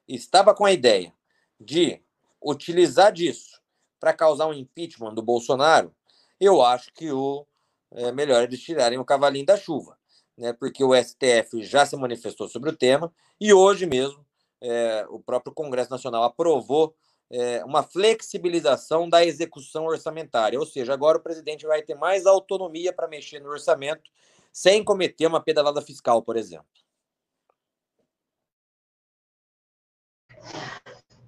[0.08, 1.13] estava com a ideia
[1.60, 2.02] de
[2.41, 3.62] utilizar disso
[4.00, 5.93] para causar um impeachment do Bolsonaro,
[6.39, 7.45] eu acho que o
[7.91, 9.97] é, melhor é eles tirarem o cavalinho da chuva
[10.38, 14.26] né, porque o STF já se manifestou sobre o tema e hoje mesmo
[14.62, 16.95] é, o próprio Congresso Nacional aprovou
[17.30, 22.94] é, uma flexibilização da execução orçamentária, ou seja, agora o presidente vai ter mais autonomia
[22.94, 24.10] para mexer no orçamento
[24.52, 26.66] sem cometer uma pedalada fiscal, por exemplo.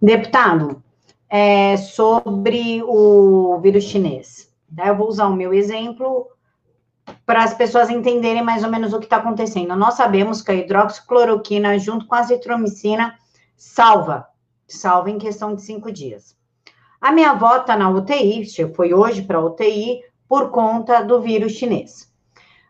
[0.01, 0.81] Deputado,
[1.29, 4.49] é, sobre o vírus chinês.
[4.71, 6.27] Né, eu vou usar o meu exemplo
[7.25, 9.75] para as pessoas entenderem mais ou menos o que está acontecendo.
[9.75, 13.17] Nós sabemos que a hidroxicloroquina, junto com a azitromicina,
[13.57, 14.28] salva,
[14.77, 16.37] salva em questão de cinco dias.
[16.99, 21.53] A minha avó está na UTI, foi hoje para a UTI, por conta do vírus
[21.53, 22.11] chinês.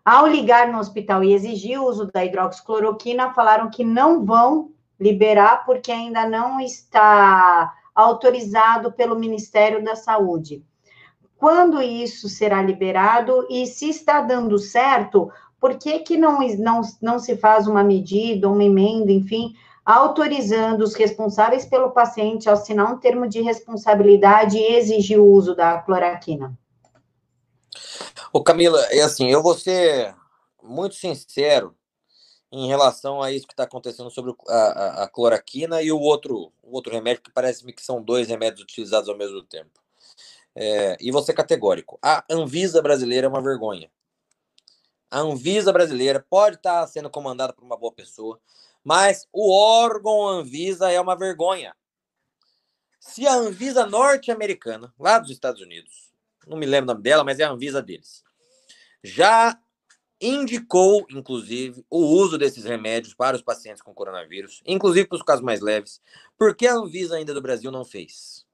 [0.06, 5.66] Ao ligar no hospital e exigir o uso da hidroxicloroquina, falaram que não vão liberar
[5.66, 10.64] porque ainda não está autorizado pelo Ministério da Saúde
[11.40, 17.18] quando isso será liberado e se está dando certo, por que, que não, não, não
[17.18, 22.98] se faz uma medida, uma emenda, enfim, autorizando os responsáveis pelo paciente a assinar um
[22.98, 26.58] termo de responsabilidade e exigir o uso da cloroquina?
[28.32, 30.16] Ô Camila, é assim, eu vou ser
[30.62, 31.76] muito sincero
[32.52, 36.52] em relação a isso que está acontecendo sobre a, a, a, cloroquina e o outro,
[36.64, 39.80] o outro remédio, que parece-me que são dois remédios utilizados ao mesmo tempo.
[40.56, 42.00] É, e você categórico.
[42.02, 43.90] A Anvisa brasileira é uma vergonha.
[45.12, 48.40] A Anvisa brasileira pode estar tá sendo comandada por uma boa pessoa,
[48.84, 51.76] mas o órgão Anvisa é uma vergonha.
[53.00, 56.12] Se a Anvisa norte-americana, lá dos Estados Unidos,
[56.48, 58.24] não me lembro o nome dela, mas é a Anvisa deles,
[59.04, 59.58] já
[60.22, 65.44] indicou, inclusive, o uso desses remédios para os pacientes com coronavírus, inclusive para os casos
[65.44, 66.02] mais leves,
[66.38, 68.46] porque a Anvisa ainda do Brasil não fez.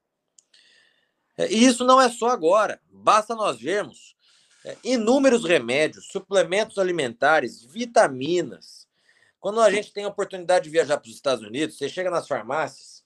[1.36, 4.16] É, e isso não é só agora, basta nós vermos
[4.64, 8.85] é, inúmeros remédios, suplementos alimentares, vitaminas.
[9.46, 12.26] Quando a gente tem a oportunidade de viajar para os Estados Unidos, você chega nas
[12.26, 13.04] farmácias,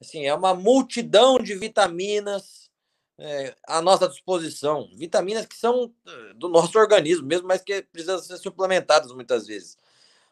[0.00, 2.70] assim, é uma multidão de vitaminas,
[3.18, 4.88] é, à nossa disposição.
[4.94, 9.76] Vitaminas que são eh, do nosso organismo, mesmo, mas que precisam ser suplementadas muitas vezes.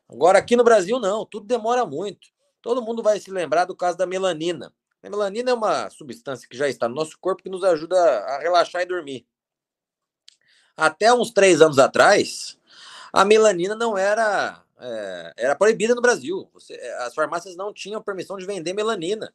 [0.08, 2.28] Agora, aqui no Brasil, não, tudo demora muito.
[2.62, 4.72] Todo mundo vai se lembrar do caso da melanina.
[5.02, 8.38] A melanina é uma substância que já está no nosso corpo que nos ajuda a
[8.38, 9.26] relaxar e dormir.
[10.74, 12.58] Até uns três anos atrás,
[13.12, 16.48] a melanina não era é, era proibida no Brasil.
[16.54, 19.32] Você, as farmácias não tinham permissão de vender melanina.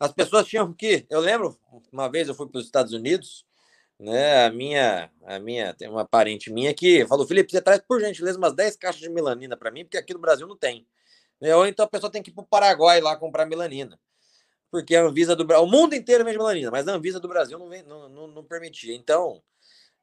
[0.00, 1.06] As pessoas tinham que.
[1.10, 1.56] Eu lembro,
[1.92, 3.44] uma vez eu fui para os Estados Unidos,
[3.98, 4.46] né?
[4.46, 8.38] A minha, a minha, tem uma parente minha que falou: Felipe, você traz por gentileza
[8.38, 10.86] umas 10 caixas de melanina para mim, porque aqui no Brasil não tem.
[11.40, 13.98] Né, ou então a pessoa tem que ir para o Paraguai lá comprar melanina.
[14.70, 15.64] Porque a Anvisa do Brasil.
[15.64, 18.44] O mundo inteiro vende melanina, mas a Anvisa do Brasil não, vem, não, não, não
[18.44, 18.94] permitia.
[18.94, 19.42] Então,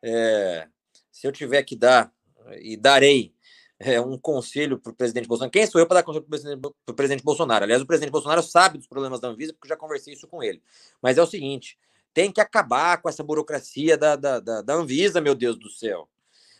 [0.03, 0.67] é,
[1.11, 2.13] se eu tiver que dar,
[2.61, 3.33] e darei
[3.79, 5.51] é, um conselho para o presidente Bolsonaro.
[5.51, 7.63] Quem sou eu para dar conselho para o presidente, Bolsonaro?
[7.63, 10.43] Aliás, o presidente Bolsonaro sabe dos problemas da Anvisa, porque eu já conversei isso com
[10.43, 10.61] ele.
[11.01, 11.79] Mas é o seguinte:
[12.13, 16.09] tem que acabar com essa burocracia da, da, da, da Anvisa, meu Deus do céu.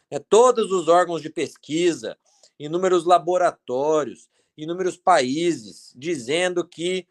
[0.10, 2.18] É, todos os órgãos de pesquisa,
[2.58, 7.06] inúmeros laboratórios, inúmeros países, dizendo que,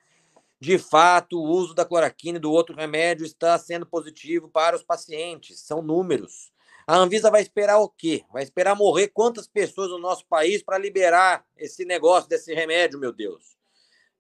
[0.58, 4.82] de fato, o uso da cloroquina e do outro remédio está sendo positivo para os
[4.82, 5.60] pacientes.
[5.60, 6.50] São números.
[6.88, 8.24] A Anvisa vai esperar o quê?
[8.32, 13.12] Vai esperar morrer quantas pessoas no nosso país para liberar esse negócio desse remédio, meu
[13.12, 13.58] Deus?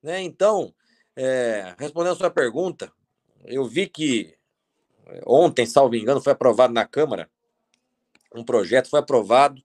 [0.02, 0.20] Né?
[0.20, 0.74] Então,
[1.16, 2.92] é, respondendo a sua pergunta,
[3.46, 4.36] eu vi que
[5.06, 7.30] é, ontem, salvo engano, foi aprovado na Câmara
[8.34, 9.62] um projeto, foi aprovado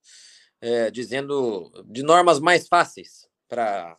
[0.62, 3.98] é, dizendo de normas mais fáceis para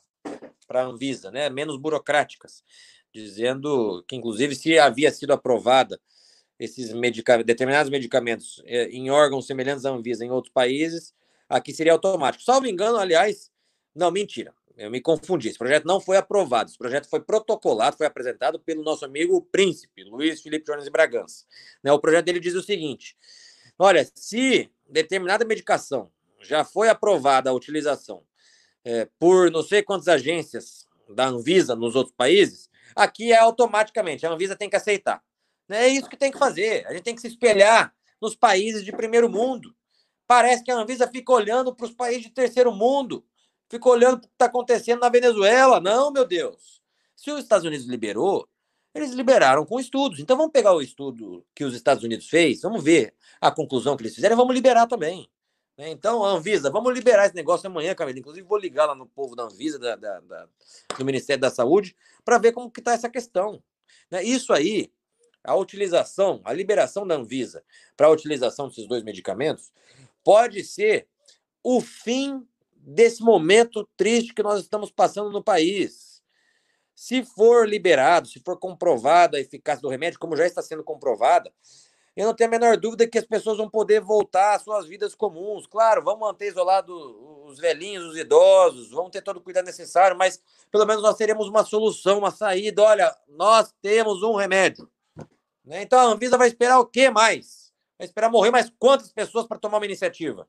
[0.71, 1.51] a Anvisa, né?
[1.51, 2.65] menos burocráticas,
[3.13, 6.01] dizendo que, inclusive, se havia sido aprovada
[6.59, 11.15] esses medicamentos, determinados medicamentos é, em órgãos semelhantes à Anvisa em outros países,
[11.49, 12.45] aqui seria automático.
[12.45, 13.51] Salvo engano, aliás,
[13.95, 15.49] não, mentira, eu me confundi.
[15.49, 20.05] Esse projeto não foi aprovado, esse projeto foi protocolado, foi apresentado pelo nosso amigo príncipe,
[20.05, 21.45] Luiz Felipe Jones Bragança.
[21.83, 23.17] Né, o projeto dele diz o seguinte:
[23.79, 28.23] olha, se determinada medicação já foi aprovada a utilização
[28.85, 34.31] é, por não sei quantas agências da Anvisa nos outros países, aqui é automaticamente, a
[34.31, 35.23] Anvisa tem que aceitar.
[35.69, 36.87] É isso que tem que fazer.
[36.87, 39.75] A gente tem que se espelhar nos países de primeiro mundo.
[40.27, 43.25] Parece que a Anvisa fica olhando para os países de terceiro mundo,
[43.69, 45.81] fica olhando o que está acontecendo na Venezuela.
[45.81, 46.83] Não, meu Deus.
[47.17, 48.49] Se os Estados Unidos liberou,
[48.95, 50.21] eles liberaram com estudos.
[50.21, 54.03] Então vamos pegar o estudo que os Estados Unidos fez, vamos ver a conclusão que
[54.03, 55.29] eles fizeram e vamos liberar também.
[55.77, 55.91] Né?
[55.91, 58.19] Então, Anvisa, vamos liberar esse negócio amanhã, Camila.
[58.19, 60.49] Inclusive, vou ligar lá no povo da Anvisa, da, da, da
[60.97, 63.63] do Ministério da Saúde, para ver como que está essa questão.
[64.11, 64.23] Né?
[64.23, 64.93] Isso aí
[65.45, 67.63] a utilização, a liberação da Anvisa
[67.97, 69.71] para a utilização desses dois medicamentos
[70.25, 71.07] pode ser
[71.63, 76.23] o fim desse momento triste que nós estamos passando no país.
[76.95, 81.53] Se for liberado, se for comprovada a eficácia do remédio, como já está sendo comprovada,
[82.17, 85.15] eu não tenho a menor dúvida que as pessoas vão poder voltar às suas vidas
[85.15, 85.67] comuns.
[85.67, 86.95] Claro, vamos manter isolado
[87.45, 91.49] os velhinhos, os idosos, vamos ter todo o cuidado necessário, mas pelo menos nós teremos
[91.49, 92.83] uma solução, uma saída.
[92.83, 94.89] Olha, nós temos um remédio.
[95.65, 95.83] Né?
[95.83, 97.73] Então a Anvisa vai esperar o que mais?
[97.99, 100.47] Vai esperar morrer mais quantas pessoas para tomar uma iniciativa?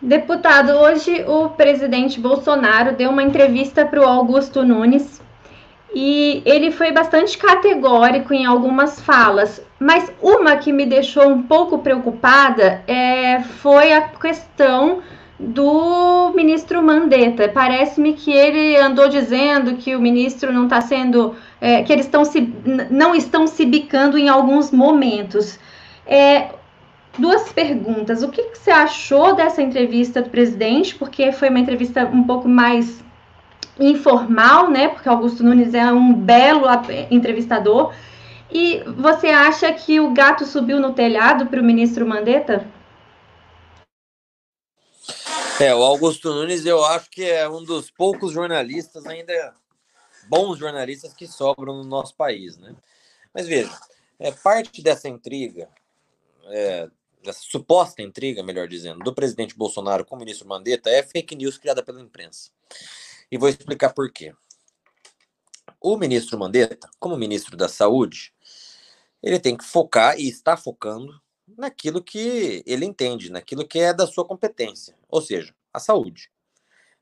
[0.00, 5.20] Deputado, hoje o presidente Bolsonaro deu uma entrevista para o Augusto Nunes
[5.92, 11.80] e ele foi bastante categórico em algumas falas, mas uma que me deixou um pouco
[11.80, 15.02] preocupada é, foi a questão
[15.38, 17.48] do ministro Mandetta.
[17.48, 22.24] Parece-me que ele andou dizendo que o ministro não está sendo, é, que eles estão
[22.24, 22.52] se,
[22.90, 25.58] não estão se bicando em alguns momentos.
[26.06, 26.48] É,
[27.18, 28.22] duas perguntas.
[28.22, 30.94] O que, que você achou dessa entrevista do presidente?
[30.94, 33.02] Porque foi uma entrevista um pouco mais
[33.78, 34.88] informal, né?
[34.88, 36.64] Porque Augusto Nunes é um belo
[37.10, 37.92] entrevistador.
[38.50, 42.66] E você acha que o gato subiu no telhado para o ministro Mandetta?
[45.60, 49.52] É, o Augusto Nunes eu acho que é um dos poucos jornalistas ainda
[50.28, 52.76] bons jornalistas que sobram no nosso país, né?
[53.34, 53.76] Mas veja,
[54.20, 55.68] é, parte dessa intriga,
[56.46, 56.88] é,
[57.24, 61.58] dessa suposta intriga, melhor dizendo, do presidente Bolsonaro com o ministro Mandetta é fake news
[61.58, 62.50] criada pela imprensa.
[63.28, 64.32] E vou explicar por quê.
[65.80, 68.32] O ministro Mandetta, como ministro da Saúde,
[69.20, 71.20] ele tem que focar e está focando
[71.56, 76.30] naquilo que ele entende, naquilo que é da sua competência, ou seja, a saúde.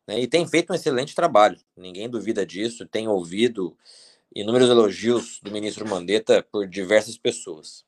[0.07, 0.21] Né?
[0.21, 3.77] E tem feito um excelente trabalho, ninguém duvida disso, tem ouvido
[4.35, 7.85] inúmeros elogios do ministro Mandetta por diversas pessoas.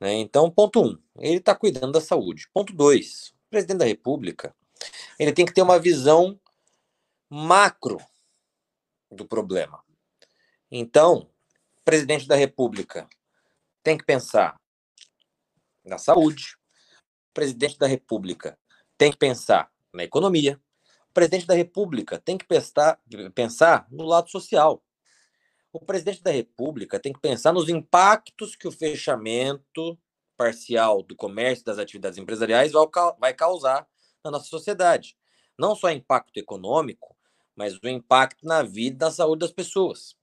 [0.00, 0.14] Né?
[0.14, 2.48] Então, ponto um, ele está cuidando da saúde.
[2.52, 4.54] Ponto dois, o presidente da República
[5.18, 6.40] ele tem que ter uma visão
[7.28, 7.98] macro
[9.10, 9.84] do problema.
[10.70, 11.30] Então,
[11.90, 13.08] presidente da República
[13.82, 14.59] tem que pensar
[15.84, 16.56] na saúde,
[17.30, 18.58] o presidente da República
[18.98, 20.60] tem que pensar na economia,
[21.08, 23.00] o presidente da República tem que pensar,
[23.34, 24.82] pensar no lado social.
[25.72, 29.98] O presidente da República tem que pensar nos impactos que o fechamento
[30.36, 32.72] parcial do comércio das atividades empresariais
[33.18, 33.86] vai causar
[34.24, 35.16] na nossa sociedade.
[35.58, 37.16] Não só impacto econômico,
[37.54, 40.16] mas o impacto na vida e na saúde das pessoas.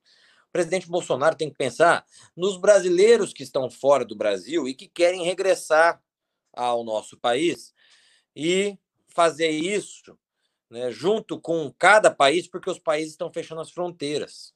[0.50, 4.88] O presidente Bolsonaro tem que pensar nos brasileiros que estão fora do Brasil e que
[4.88, 6.02] querem regressar
[6.54, 7.74] ao nosso país
[8.36, 8.78] e
[9.10, 10.18] fazer isso
[10.70, 14.54] né, junto com cada país, porque os países estão fechando as fronteiras.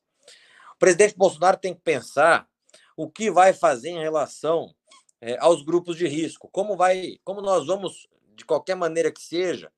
[0.75, 2.47] O presidente Bolsonaro tem que pensar
[2.95, 4.73] o que vai fazer em relação
[5.19, 9.71] é, aos grupos de risco, como vai, como nós vamos, de qualquer maneira que seja,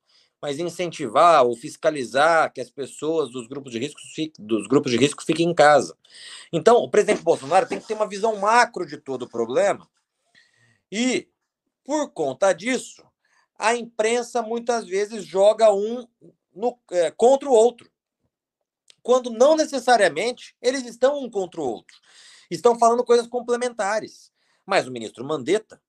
[0.43, 4.01] mas incentivar ou fiscalizar que as pessoas dos grupos de risco
[4.37, 5.97] dos grupos de risco fiquem em casa.
[6.51, 9.89] Então, o presidente Bolsonaro tem que ter uma visão macro de todo o problema.
[10.91, 11.29] E
[11.81, 13.05] por conta disso,
[13.57, 16.05] a imprensa muitas vezes joga um
[16.53, 17.89] no, é, contra o outro,
[19.01, 21.95] quando não necessariamente eles estão um contra o outro.
[22.51, 24.29] Estão falando coisas complementares.
[24.65, 25.81] Mas o ministro Mandetta,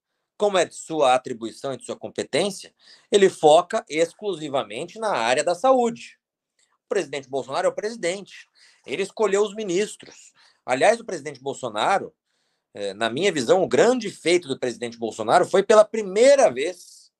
[0.44, 2.74] como é de sua atribuição e de sua competência,
[3.10, 6.18] ele foca exclusivamente na área da saúde.
[6.84, 8.46] O presidente Bolsonaro é o presidente.
[8.86, 10.34] Ele escolheu os ministros.
[10.66, 12.14] Aliás, o presidente Bolsonaro,
[12.74, 17.10] é, na minha visão, o grande feito do presidente Bolsonaro foi pela primeira vez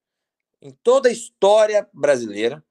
[0.60, 2.62] em toda a história brasileira,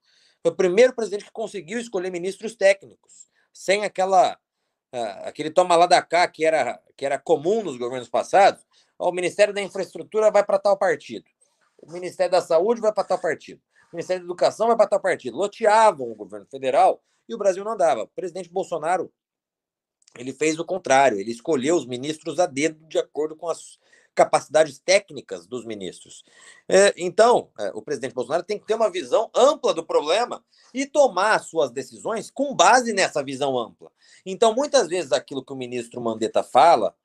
[0.43, 4.37] foi o primeiro presidente que conseguiu escolher ministros técnicos, sem aquela
[4.93, 8.63] uh, aquele toma lá da cá que era que era comum nos governos passados.
[9.03, 11.25] O Ministério da Infraestrutura vai para tal partido.
[11.77, 13.61] O Ministério da Saúde vai para tal partido.
[13.91, 15.37] O Ministério da Educação vai para tal partido.
[15.37, 18.03] Loteavam o governo federal e o Brasil não dava.
[18.03, 19.11] O presidente Bolsonaro
[20.17, 21.19] ele fez o contrário.
[21.19, 23.77] Ele escolheu os ministros a dedo de acordo com as
[24.15, 26.23] capacidades técnicas dos ministros.
[26.69, 30.43] É, então, é, o presidente Bolsonaro tem que ter uma visão ampla do problema
[30.73, 33.91] e tomar suas decisões com base nessa visão ampla.
[34.25, 36.95] Então, muitas vezes, aquilo que o ministro Mandetta fala,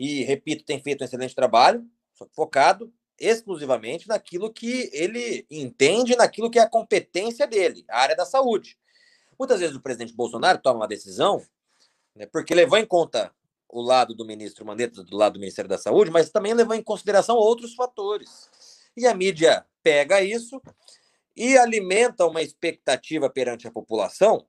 [0.00, 1.86] e repito, tem feito um excelente trabalho,
[2.32, 8.24] focado exclusivamente naquilo que ele entende, naquilo que é a competência dele, a área da
[8.24, 8.78] saúde.
[9.38, 11.42] Muitas vezes o presidente Bolsonaro toma uma decisão,
[12.16, 13.30] né, porque levou em conta
[13.68, 16.82] o lado do ministro Mandetta, do lado do Ministério da Saúde, mas também levou em
[16.82, 18.48] consideração outros fatores.
[18.96, 20.62] E a mídia pega isso
[21.36, 24.46] e alimenta uma expectativa perante a população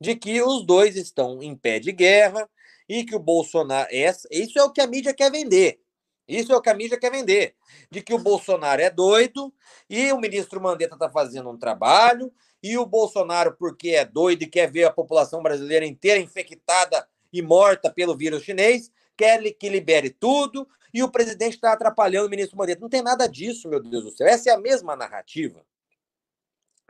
[0.00, 2.50] de que os dois estão em pé de guerra
[2.88, 3.88] e que o Bolsonaro.
[4.30, 5.80] Isso é o que a mídia quer vender.
[6.26, 7.54] Isso é o que a mídia quer vender.
[7.90, 9.52] De que o Bolsonaro é doido
[9.88, 12.32] e o ministro Mandetta está fazendo um trabalho,
[12.62, 17.40] e o Bolsonaro, porque é doido e quer ver a população brasileira inteira infectada e
[17.40, 22.58] morta pelo vírus chinês, quer que libere tudo, e o presidente está atrapalhando o ministro
[22.58, 22.80] Mandetta.
[22.80, 24.26] Não tem nada disso, meu Deus do céu.
[24.26, 25.64] Essa é a mesma narrativa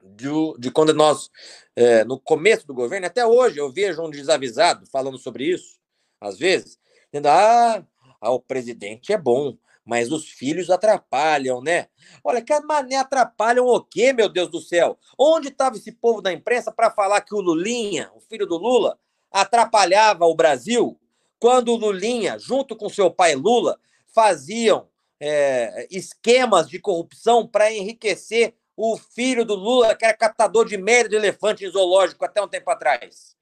[0.03, 0.28] de,
[0.59, 1.30] de quando nós,
[1.74, 5.78] é, no começo do governo, até hoje, eu vejo um desavisado falando sobre isso,
[6.20, 6.78] às vezes,
[7.12, 7.84] dizendo: ah,
[8.20, 11.88] ah o presidente é bom, mas os filhos atrapalham, né?
[12.22, 14.98] Olha, que mané atrapalham o quê, meu Deus do céu?
[15.18, 18.98] Onde estava esse povo da imprensa para falar que o Lulinha, o filho do Lula,
[19.30, 21.00] atrapalhava o Brasil
[21.40, 23.78] quando o Lulinha, junto com seu pai Lula,
[24.14, 24.88] faziam
[25.20, 31.10] é, esquemas de corrupção para enriquecer o filho do Lula, que era captador de merda
[31.10, 33.38] de elefante em zoológico até um tempo atrás.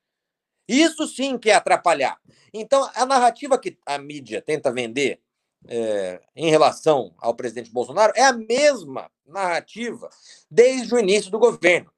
[0.69, 2.19] Isso sim que é atrapalhar.
[2.53, 5.21] Então, a narrativa que a mídia tenta vender
[5.69, 10.09] é, em relação ao presidente Bolsonaro é a mesma narrativa
[10.51, 11.91] desde o início do governo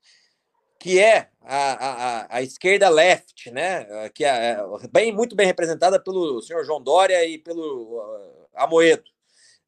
[0.78, 4.08] que é a, a, a esquerda left, né?
[4.10, 9.10] que é, é bem, muito bem representada pelo senhor João Dória e pelo uh, Amoedo.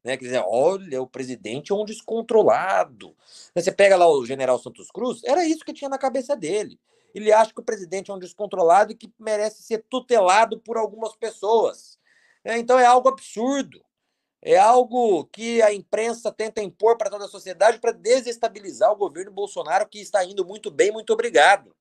[0.03, 0.15] Né?
[0.15, 3.15] Quer dizer, olha, o presidente é um descontrolado.
[3.53, 6.79] Você pega lá o general Santos Cruz, era isso que tinha na cabeça dele.
[7.13, 11.15] Ele acha que o presidente é um descontrolado e que merece ser tutelado por algumas
[11.15, 11.99] pessoas.
[12.43, 13.83] É, então é algo absurdo.
[14.41, 19.31] É algo que a imprensa tenta impor para toda a sociedade para desestabilizar o governo
[19.31, 21.75] Bolsonaro, que está indo muito bem, muito obrigado.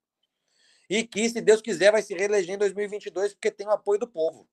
[0.89, 4.09] E que, se Deus quiser, vai se reeleger em 2022 porque tem o apoio do
[4.09, 4.47] povo.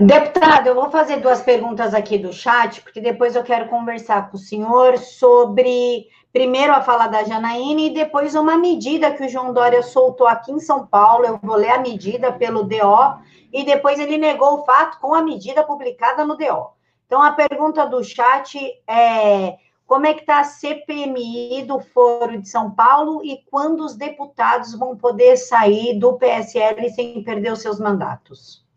[0.00, 4.36] Deputado, eu vou fazer duas perguntas aqui do chat, porque depois eu quero conversar com
[4.36, 9.52] o senhor sobre, primeiro, a fala da Janaína e depois uma medida que o João
[9.52, 11.26] Dória soltou aqui em São Paulo.
[11.26, 13.18] Eu vou ler a medida pelo DO
[13.52, 16.70] e depois ele negou o fato com a medida publicada no DO.
[17.06, 22.48] Então, a pergunta do chat é como é que está a CPMI do Foro de
[22.48, 27.80] São Paulo e quando os deputados vão poder sair do PSL sem perder os seus
[27.80, 28.67] mandatos?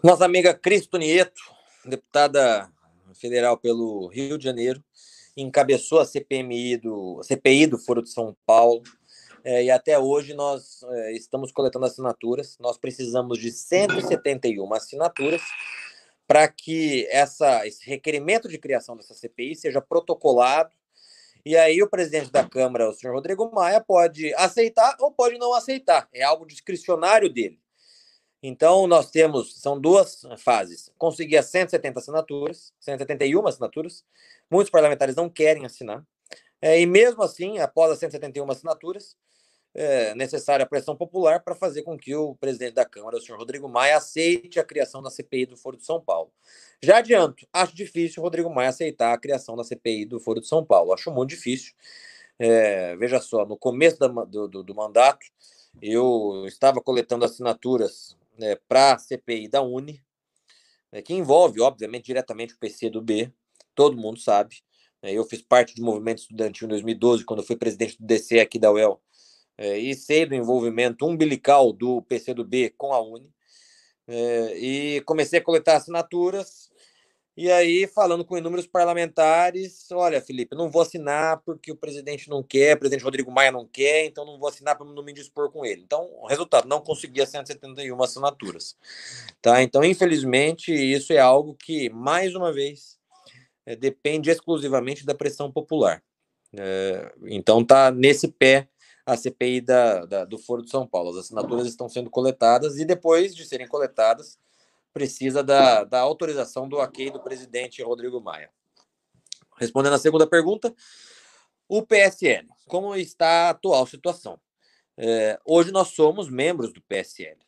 [0.00, 1.40] Nossa amiga Cristo Nieto,
[1.84, 2.70] deputada
[3.14, 4.80] federal pelo Rio de Janeiro,
[5.36, 8.84] encabeçou a CPMI do, CPI do Foro de São Paulo.
[9.42, 12.56] É, e até hoje nós é, estamos coletando assinaturas.
[12.60, 15.42] Nós precisamos de 171 assinaturas
[16.28, 20.70] para que essa, esse requerimento de criação dessa CPI seja protocolado.
[21.44, 25.54] E aí o presidente da Câmara, o senhor Rodrigo Maia, pode aceitar ou pode não
[25.54, 26.08] aceitar.
[26.12, 27.58] É algo discricionário dele.
[28.42, 30.92] Então, nós temos, são duas fases.
[30.96, 34.04] Conseguir as 170 assinaturas, 171 assinaturas.
[34.50, 36.04] Muitos parlamentares não querem assinar.
[36.60, 39.16] É, e mesmo assim, após as 171 assinaturas,
[39.74, 43.38] é necessária a pressão popular para fazer com que o presidente da Câmara, o senhor
[43.38, 46.32] Rodrigo Maia, aceite a criação da CPI do Foro de São Paulo.
[46.82, 50.48] Já adianto, acho difícil o Rodrigo Maia aceitar a criação da CPI do Foro de
[50.48, 50.92] São Paulo.
[50.92, 51.74] Acho muito difícil.
[52.38, 55.26] É, veja só, no começo da, do, do, do mandato,
[55.80, 60.02] eu estava coletando assinaturas né, para a CPI da Uni,
[60.92, 63.32] né, que envolve, obviamente, diretamente o PC do B,
[63.74, 64.56] todo mundo sabe.
[65.02, 68.58] Né, eu fiz parte do movimento estudantil em 2012, quando fui presidente do DC aqui
[68.58, 69.00] da UEL,
[69.56, 73.32] é, e sei do envolvimento umbilical do PC do B com a Uni.
[74.06, 76.67] É, e comecei a coletar assinaturas
[77.40, 82.42] e aí, falando com inúmeros parlamentares, olha, Felipe, não vou assinar porque o presidente não
[82.42, 85.48] quer, o presidente Rodrigo Maia não quer, então não vou assinar para não me dispor
[85.52, 85.80] com ele.
[85.82, 88.76] Então, o resultado, não consegui as 171 assinaturas.
[89.40, 89.62] Tá?
[89.62, 92.98] Então, infelizmente, isso é algo que, mais uma vez,
[93.64, 96.02] é, depende exclusivamente da pressão popular.
[96.58, 98.68] É, então, tá nesse pé
[99.06, 101.10] a CPI da, da, do Foro de São Paulo.
[101.10, 104.36] As assinaturas estão sendo coletadas e, depois de serem coletadas,
[104.92, 108.50] precisa da, da autorização do ok do presidente Rodrigo Maia.
[109.56, 110.74] Respondendo à segunda pergunta,
[111.68, 114.40] o PSL, como está a atual situação?
[114.96, 117.38] É, hoje nós somos membros do PSL.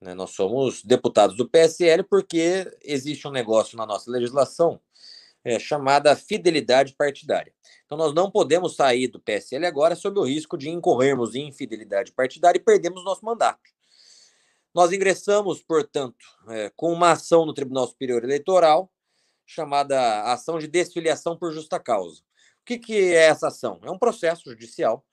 [0.00, 0.14] Né?
[0.14, 4.80] Nós somos deputados do PSL porque existe um negócio na nossa legislação
[5.44, 7.52] é, chamada fidelidade partidária.
[7.84, 12.12] Então nós não podemos sair do PSL agora sob o risco de incorrermos em infidelidade
[12.12, 13.70] partidária e perdermos nosso mandato.
[14.74, 18.92] Nós ingressamos, portanto, é, com uma ação no Tribunal Superior Eleitoral,
[19.46, 22.20] chamada Ação de Desfiliação por Justa Causa.
[22.60, 23.80] O que, que é essa ação?
[23.82, 25.04] É um processo judicial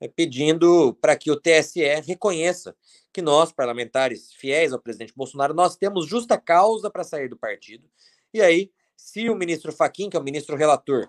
[0.00, 2.76] é, pedindo para que o TSE reconheça
[3.12, 7.88] que nós, parlamentares fiéis ao presidente Bolsonaro, nós temos justa causa para sair do partido.
[8.32, 11.08] E aí, se o ministro Faquim, que é o ministro relator,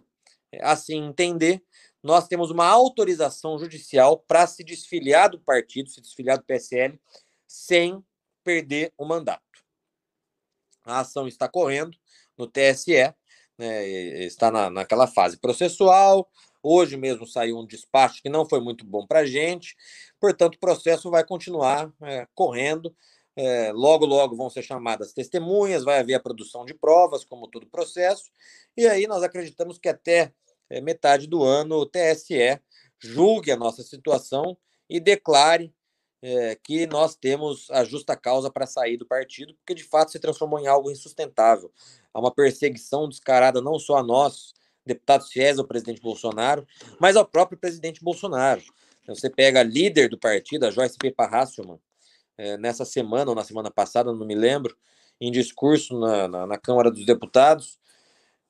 [0.51, 1.61] é, assim entender,
[2.01, 6.97] nós temos uma autorização judicial para se desfiliar do partido, se desfiliar do PSL,
[7.49, 8.05] sem
[8.43, 9.41] perder o mandato.
[10.85, 11.97] A ação está correndo
[12.37, 13.13] no TSE,
[13.57, 13.87] né,
[14.23, 16.29] está na, naquela fase processual.
[16.61, 19.75] Hoje mesmo saiu um despacho que não foi muito bom para a gente,
[20.19, 22.95] portanto, o processo vai continuar é, correndo.
[23.35, 27.69] É, logo, logo vão ser chamadas testemunhas, vai haver a produção de provas, como todo
[27.69, 28.29] processo,
[28.75, 30.33] e aí nós acreditamos que até
[30.69, 32.59] é, metade do ano o TSE
[32.99, 34.57] julgue a nossa situação
[34.89, 35.73] e declare
[36.21, 40.19] é, que nós temos a justa causa para sair do partido, porque de fato se
[40.19, 41.71] transformou em algo insustentável.
[42.13, 44.53] Há uma perseguição descarada não só a nós,
[44.85, 46.67] deputados fiéis ao presidente Bolsonaro,
[46.99, 48.61] mas ao próprio presidente Bolsonaro.
[49.03, 51.13] Então, você pega a líder do partido, a Joyce P.
[51.17, 51.79] Hasselman,
[52.37, 54.75] é, nessa semana ou na semana passada, não me lembro,
[55.19, 57.79] em discurso na, na, na Câmara dos Deputados,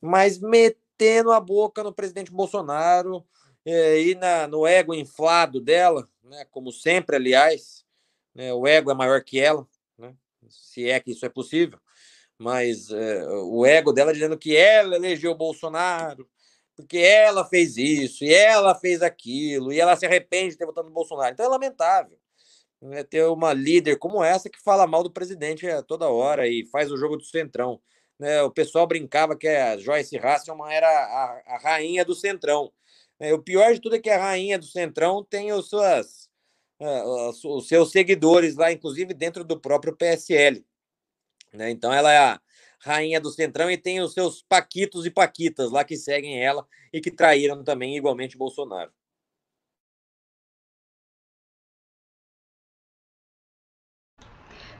[0.01, 3.26] mas metendo a boca no presidente Bolsonaro
[3.66, 6.45] e na, no ego inflado dela, né?
[6.51, 7.86] Como sempre, aliás,
[8.34, 8.53] né?
[8.53, 10.16] o ego é maior que ela, né?
[10.47, 11.80] Se é que isso é possível,
[12.38, 16.28] mas é, o ego dela dizendo que ela elegeu Bolsonaro,
[16.76, 20.88] porque ela fez isso e ela fez aquilo e ela se arrepende de ter votado
[20.88, 21.34] no Bolsonaro.
[21.34, 22.18] Então é lamentável.
[22.82, 26.91] né, ter uma líder como essa que fala mal do presidente toda hora e faz
[26.91, 27.82] o jogo do centrão.
[28.18, 28.41] Né?
[28.43, 32.72] O pessoal brincava que a Joyce Hasselman era a, a rainha do centrão.
[33.20, 33.34] Né?
[33.34, 36.30] O pior de tudo é que a rainha do centrão tem os, suas,
[36.80, 40.65] uh, os seus seguidores lá, inclusive dentro do próprio PSL.
[41.53, 41.70] Né?
[41.72, 42.41] Então ela é a
[42.80, 47.01] rainha do centrão e tem os seus paquitos e paquitas lá que seguem ela e
[47.01, 48.91] que traíram também igualmente Bolsonaro.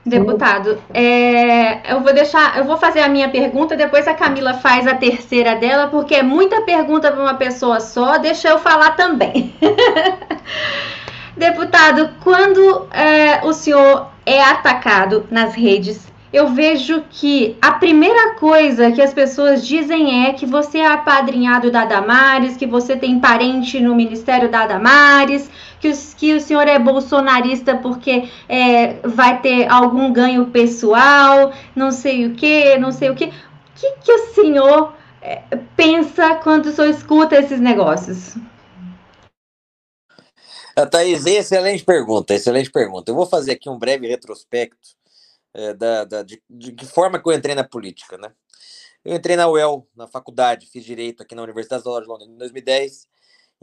[0.04, 4.86] Deputado, é, eu vou deixar, eu vou fazer a minha pergunta, depois a Camila faz
[4.86, 9.54] a terceira dela, porque é muita pergunta para uma pessoa só, deixa eu falar também.
[11.36, 18.92] Deputado, quando é, o senhor é atacado nas redes, eu vejo que a primeira coisa
[18.92, 23.80] que as pessoas dizem é que você é apadrinhado da Damares, que você tem parente
[23.80, 25.50] no Ministério da Damares,
[25.80, 31.90] que, os, que o senhor é bolsonarista porque é, vai ter algum ganho pessoal, não
[31.90, 33.24] sei o que, não sei o que.
[33.26, 33.32] O
[33.74, 35.42] que, que o senhor é,
[35.76, 38.36] pensa quando o senhor escuta esses negócios?
[40.90, 43.10] Thaís, excelente pergunta, excelente pergunta.
[43.10, 44.96] Eu vou fazer aqui um breve retrospecto
[45.52, 48.32] é, da, da, de, de que forma que eu entrei na política, né?
[49.04, 53.08] Eu entrei na UEL, na faculdade, fiz direito aqui na Universidade de Londres em 2010.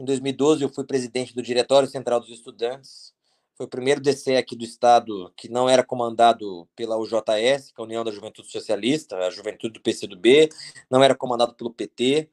[0.00, 3.12] Em 2012, eu fui presidente do Diretório Central dos Estudantes.
[3.56, 7.82] Foi o primeiro DC aqui do estado que não era comandado pela UJS, que é
[7.82, 10.50] a União da Juventude Socialista, a Juventude do PCdoB,
[10.88, 12.30] não era comandado pelo PT.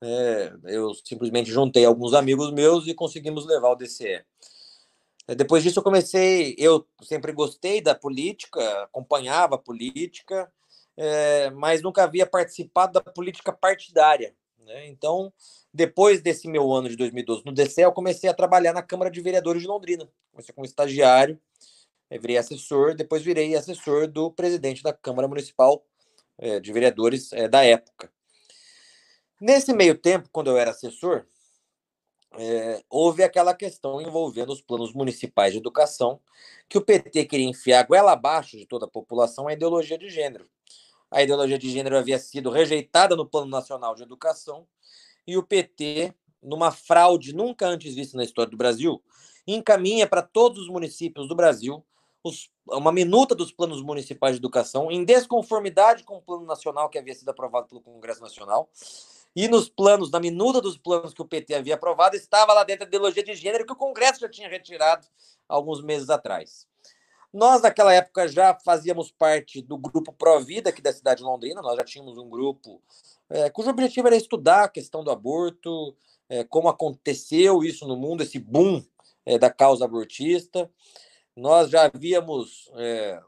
[0.00, 4.24] É, eu simplesmente juntei alguns amigos meus e conseguimos levar o DCE.
[5.26, 6.54] É, depois disso, eu comecei.
[6.56, 10.48] Eu sempre gostei da política, acompanhava a política,
[10.96, 14.36] é, mas nunca havia participado da política partidária.
[14.68, 14.86] Né?
[14.86, 15.32] Então,
[15.72, 19.18] depois desse meu ano de 2012 no DCE, eu comecei a trabalhar na Câmara de
[19.22, 20.06] Vereadores de Londrina.
[20.30, 21.40] Comecei como estagiário,
[22.20, 25.82] virei assessor, depois virei assessor do presidente da Câmara Municipal
[26.36, 28.12] é, de Vereadores é, da época.
[29.40, 31.24] Nesse meio tempo, quando eu era assessor,
[32.38, 36.20] é, houve aquela questão envolvendo os planos municipais de educação,
[36.68, 40.46] que o PT queria enfiar goela abaixo de toda a população a ideologia de gênero.
[41.10, 44.66] A ideologia de gênero havia sido rejeitada no Plano Nacional de Educação
[45.26, 49.02] e o PT, numa fraude nunca antes vista na história do Brasil,
[49.46, 51.84] encaminha para todos os municípios do Brasil
[52.22, 56.98] os, uma minuta dos planos municipais de educação, em desconformidade com o plano nacional que
[56.98, 58.68] havia sido aprovado pelo Congresso Nacional,
[59.34, 62.84] e nos planos, na minuta dos planos que o PT havia aprovado, estava lá dentro
[62.84, 65.06] a ideologia de gênero que o Congresso já tinha retirado
[65.48, 66.66] alguns meses atrás.
[67.32, 71.76] Nós, naquela época, já fazíamos parte do grupo Provida aqui da cidade de Londrina, nós
[71.76, 72.82] já tínhamos um grupo
[73.30, 75.94] é, cujo objetivo era estudar a questão do aborto,
[76.30, 78.82] é, como aconteceu isso no mundo, esse boom
[79.26, 80.70] é, da causa abortista.
[81.36, 82.68] Nós já havíamos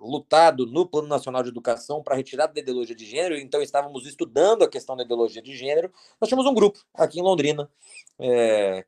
[0.01, 4.65] lutado no Plano Nacional de Educação para retirada da ideologia de gênero, então estávamos estudando
[4.65, 5.93] a questão da ideologia de gênero.
[6.21, 7.71] Nós tínhamos um grupo aqui em Londrina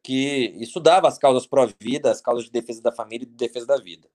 [0.02, 3.76] que estudava as causas pró-vida, as causas de defesa da família e de defesa da
[3.76, 4.08] vida.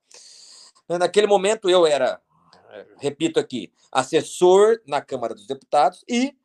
[0.87, 2.21] Naquele momento eu era,
[2.69, 6.35] é, repito aqui, assessor na Câmara dos Deputados e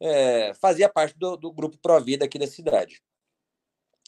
[0.00, 3.02] é, fazia parte do, do grupo Pró-Vida aqui da cidade.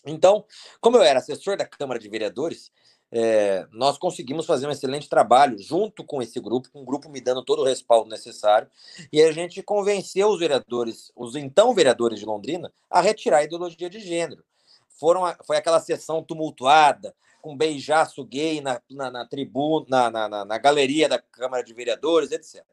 [0.05, 0.45] Então,
[0.81, 2.73] como eu era assessor da Câmara de Vereadores,
[3.15, 7.21] é, nós conseguimos fazer um excelente trabalho junto com esse grupo, com o grupo me
[7.21, 8.69] dando todo o respaldo necessário,
[9.13, 13.91] e a gente convenceu os vereadores, os então vereadores de Londrina, a retirar a ideologia
[13.91, 14.43] de gênero.
[14.89, 20.59] Foram, foi aquela sessão tumultuada, com beijaço gay na, na, na tribuna, na, na, na
[20.59, 22.65] galeria da Câmara de Vereadores, etc.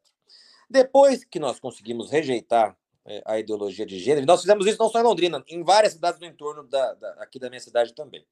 [0.69, 4.99] Depois que nós conseguimos rejeitar é, a ideologia de gênero, nós fizemos isso não só
[4.99, 8.23] em Londrina, em várias cidades do entorno da, da, aqui da minha cidade também.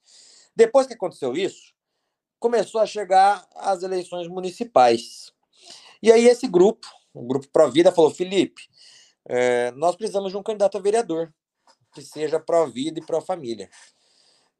[0.55, 1.73] Depois que aconteceu isso,
[2.39, 5.33] começou a chegar as eleições municipais.
[6.01, 8.61] E aí esse grupo, o grupo Provida, falou: Felipe,
[9.25, 11.33] é, nós precisamos de um candidato a vereador
[11.93, 13.69] que seja pró-vida e pró-família.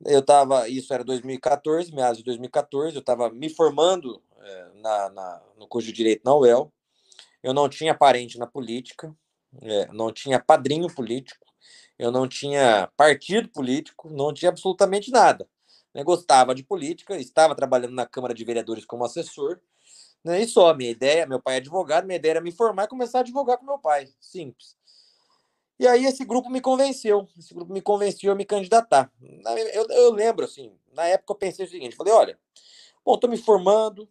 [0.05, 5.43] Eu estava, isso era 2014, meados de 2014, eu estava me formando é, na, na,
[5.57, 6.71] no curso de Direito na UEL.
[7.41, 9.15] Eu não tinha parente na política,
[9.61, 11.45] é, não tinha padrinho político,
[11.97, 15.47] eu não tinha partido político, não tinha absolutamente nada
[15.97, 19.59] né, gostava de política, estava trabalhando na Câmara de Vereadores como assessor,
[20.23, 22.87] né, e só, minha ideia, meu pai é advogado, minha ideia era me formar e
[22.87, 24.76] começar a advogar com meu pai, simples.
[25.79, 29.11] E aí esse grupo me convenceu, esse grupo me convenceu a me candidatar.
[29.73, 32.39] Eu, eu lembro, assim, na época eu pensei o seguinte, falei, olha,
[33.05, 34.09] bom, estou me formando,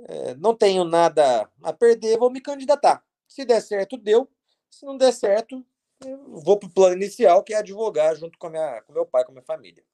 [0.00, 3.04] é, não tenho nada a perder, vou me candidatar.
[3.28, 4.28] Se der certo, deu.
[4.68, 5.64] Se não der certo,
[6.26, 9.30] vou para o plano inicial, que é advogar junto com, minha, com meu pai, com
[9.30, 9.84] a minha família.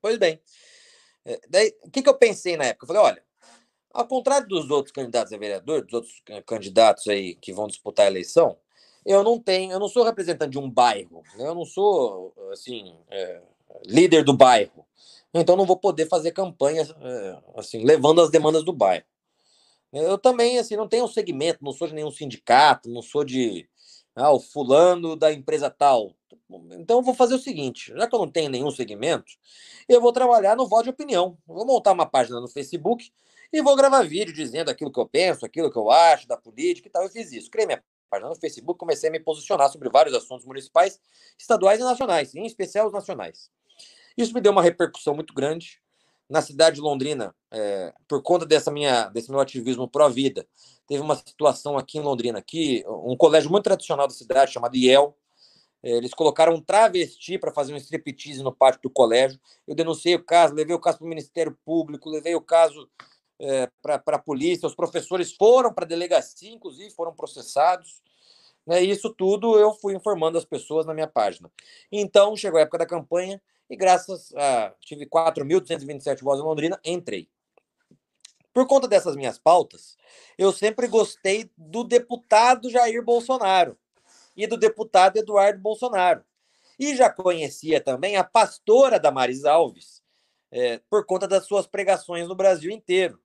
[0.00, 0.40] Pois bem,
[1.24, 2.84] É, daí, o que, que eu pensei na época?
[2.84, 3.24] Eu falei, olha,
[3.92, 8.10] ao contrário dos outros candidatos a vereador, dos outros candidatos aí que vão disputar a
[8.10, 8.58] eleição,
[9.08, 11.46] eu não tenho, eu não sou representante de um bairro, né?
[11.46, 13.40] eu não sou assim é,
[13.86, 14.84] líder do bairro,
[15.32, 19.06] então não vou poder fazer campanha é, assim levando as demandas do bairro.
[19.90, 23.66] Eu também assim não tenho um segmento, não sou de nenhum sindicato, não sou de
[24.14, 26.14] ah, o fulano da empresa tal.
[26.72, 29.32] Então eu vou fazer o seguinte, já que eu não tenho nenhum segmento,
[29.88, 31.38] eu vou trabalhar no voto de opinião.
[31.46, 33.10] vou montar uma página no Facebook
[33.50, 36.88] e vou gravar vídeo dizendo aquilo que eu penso, aquilo que eu acho da política
[36.88, 37.04] e tal.
[37.04, 37.50] Eu fiz isso.
[37.66, 41.00] Minha página no Facebook, comecei a me posicionar sobre vários assuntos municipais,
[41.38, 43.50] estaduais e nacionais, em especial os nacionais.
[44.16, 45.80] Isso me deu uma repercussão muito grande
[46.28, 50.46] na cidade de Londrina, é, por conta dessa minha, desse meu ativismo pró-vida.
[50.86, 55.16] Teve uma situação aqui em Londrina, aqui, um colégio muito tradicional da cidade, chamado IEL,
[55.82, 59.38] é, eles colocaram um travesti para fazer um striptease no pátio do colégio.
[59.66, 62.88] Eu denunciei o caso, levei o caso para o Ministério Público, levei o caso
[63.40, 68.02] é, para a polícia, os professores foram para a delegacia, inclusive foram processados.
[68.66, 71.50] Né, isso tudo eu fui informando as pessoas na minha página.
[71.90, 74.74] Então, chegou a época da campanha e graças a...
[74.80, 77.28] tive 4.227 votos em Londrina, entrei.
[78.52, 79.96] Por conta dessas minhas pautas,
[80.36, 83.78] eu sempre gostei do deputado Jair Bolsonaro
[84.36, 86.24] e do deputado Eduardo Bolsonaro.
[86.78, 90.02] E já conhecia também a pastora Damaris Alves,
[90.50, 93.20] é, por conta das suas pregações no Brasil inteiro.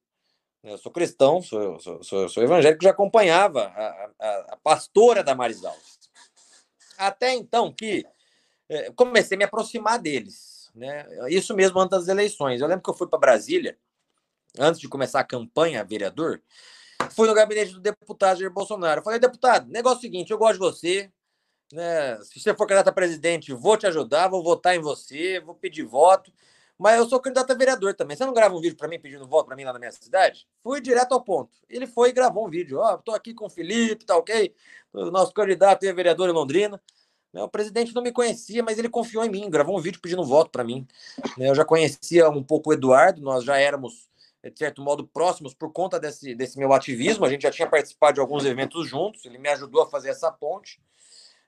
[0.63, 5.33] Eu sou cristão, sou, sou, sou, sou evangélico, já acompanhava a, a, a pastora da
[5.33, 5.99] Alves.
[6.97, 8.05] Até então que
[8.69, 10.71] é, comecei a me aproximar deles.
[10.73, 11.05] Né?
[11.29, 12.61] Isso mesmo antes das eleições.
[12.61, 13.77] Eu lembro que eu fui para Brasília,
[14.57, 16.41] antes de começar a campanha vereador,
[17.11, 19.01] fui no gabinete do deputado Jair Bolsonaro.
[19.01, 21.11] Eu falei, deputado, negócio é o seguinte, eu gosto de você,
[21.73, 22.19] né?
[22.23, 25.83] Se você for candidato a presidente, vou te ajudar, vou votar em você, vou pedir
[25.83, 26.31] voto.
[26.83, 28.17] Mas eu sou candidato a vereador também.
[28.17, 30.45] Você não grava um vídeo para mim pedindo voto para mim lá na minha cidade?
[30.61, 31.49] Fui direto ao ponto.
[31.69, 32.77] Ele foi e gravou um vídeo.
[32.77, 34.53] Ó, oh, tô aqui com o Felipe, tá ok?
[34.91, 36.81] O nosso candidato e vereador em Londrina.
[37.31, 40.25] Né, o presidente não me conhecia, mas ele confiou em mim, gravou um vídeo pedindo
[40.25, 40.85] voto para mim.
[41.37, 44.09] Né, eu já conhecia um pouco o Eduardo, nós já éramos,
[44.43, 47.23] de certo modo, próximos por conta desse, desse meu ativismo.
[47.23, 50.29] A gente já tinha participado de alguns eventos juntos, ele me ajudou a fazer essa
[50.29, 50.81] ponte,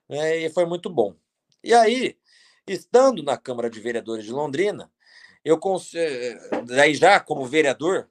[0.07, 1.13] né, e foi muito bom.
[1.61, 2.17] E aí,
[2.65, 4.89] estando na Câmara de Vereadores de Londrina,
[5.45, 5.59] eu
[6.65, 8.09] daí já como vereador,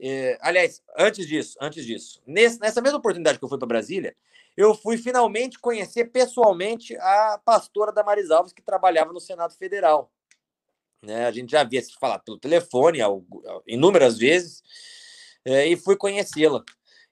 [0.00, 4.16] é, aliás, antes disso, antes disso, nesse, nessa mesma oportunidade que eu fui para Brasília,
[4.56, 10.10] eu fui finalmente conhecer pessoalmente a pastora da Alves, que trabalhava no Senado Federal.
[11.02, 12.98] Né, a gente já havia se falado pelo telefone
[13.66, 14.62] inúmeras vezes
[15.44, 16.64] é, e fui conhecê-la.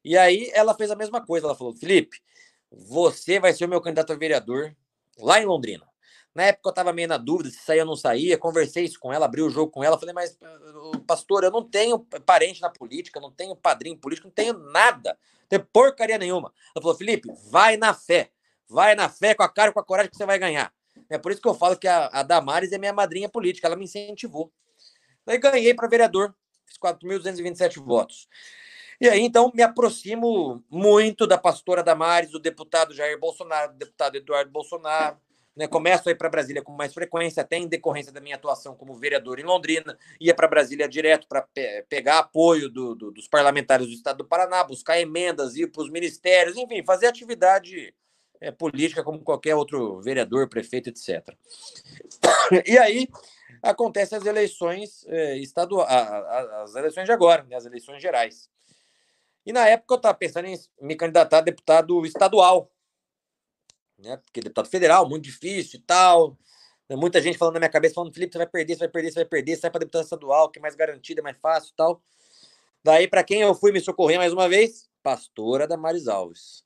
[0.05, 1.47] E aí ela fez a mesma coisa.
[1.47, 2.21] Ela falou: Felipe,
[2.71, 4.75] você vai ser o meu candidato a vereador
[5.19, 5.87] lá em Londrina.
[6.37, 9.11] Na época eu estava meio na dúvida se saía ou não saía, conversei isso com
[9.11, 10.39] ela, abri o jogo com ela, falei, mas,
[11.07, 15.49] pastor, eu não tenho parente na política, não tenho padrinho político, não tenho nada, não
[15.49, 16.53] tenho porcaria nenhuma.
[16.75, 18.33] Ela falou, Felipe, vai na fé,
[18.69, 20.71] vai na fé, com a cara e com a coragem que você vai ganhar.
[21.09, 23.75] É por isso que eu falo que a, a Damares é minha madrinha política, ela
[23.75, 24.53] me incentivou.
[25.25, 26.35] Daí ganhei para vereador,
[26.67, 28.29] fiz 4.227 votos.
[29.01, 34.17] E aí, então, me aproximo muito da pastora Damares, do deputado Jair Bolsonaro, do deputado
[34.17, 35.19] Eduardo Bolsonaro,
[35.57, 38.77] né, começo a ir para Brasília com mais frequência, até em decorrência da minha atuação
[38.77, 43.27] como vereador em Londrina, ia para Brasília direto para pe pegar apoio do, do, dos
[43.27, 47.95] parlamentares do estado do Paraná, buscar emendas, ir para os ministérios, enfim, fazer atividade
[48.39, 51.35] é, política como qualquer outro vereador, prefeito, etc.
[52.67, 53.09] E aí
[53.63, 58.49] acontecem as eleições é, estaduais, as eleições de agora, né, as eleições gerais.
[59.45, 62.71] E na época eu estava pensando em me candidatar a deputado estadual
[63.99, 64.17] né?
[64.17, 66.37] Porque deputado federal, muito difícil e tal.
[66.91, 69.19] Muita gente falando na minha cabeça, falando, Felipe, você vai perder, você vai perder, você
[69.21, 72.03] vai perder, sai para deputado estadual, que é mais garantido, é mais fácil e tal.
[72.85, 74.89] Daí, para quem eu fui me socorrer mais uma vez?
[75.03, 76.65] Pastora da Maris Alves.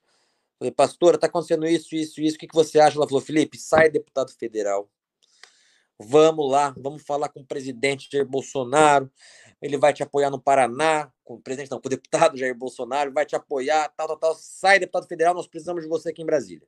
[0.59, 2.99] Falei, pastora, tá acontecendo isso, isso, isso, o que, que você acha?
[2.99, 4.91] Ela falou, Felipe, sai deputado federal.
[5.99, 9.11] Vamos lá, vamos falar com o presidente Jair Bolsonaro.
[9.63, 13.11] Ele vai te apoiar no Paraná, com o presidente, não, com o deputado Jair Bolsonaro,
[13.11, 14.35] vai te apoiar, tal, tal, tal.
[14.35, 16.67] Sai, deputado federal, nós precisamos de você aqui em Brasília.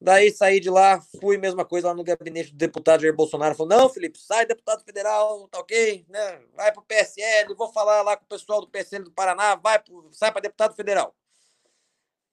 [0.00, 3.54] Daí saí de lá, fui mesma coisa lá no gabinete do deputado Jair Bolsonaro.
[3.54, 6.06] Falou: não, Felipe, sai deputado federal, tá ok?
[6.08, 6.40] Né?
[6.56, 10.08] Vai pro PSL, vou falar lá com o pessoal do PSL do Paraná, vai pro,
[10.12, 11.14] sai para deputado federal.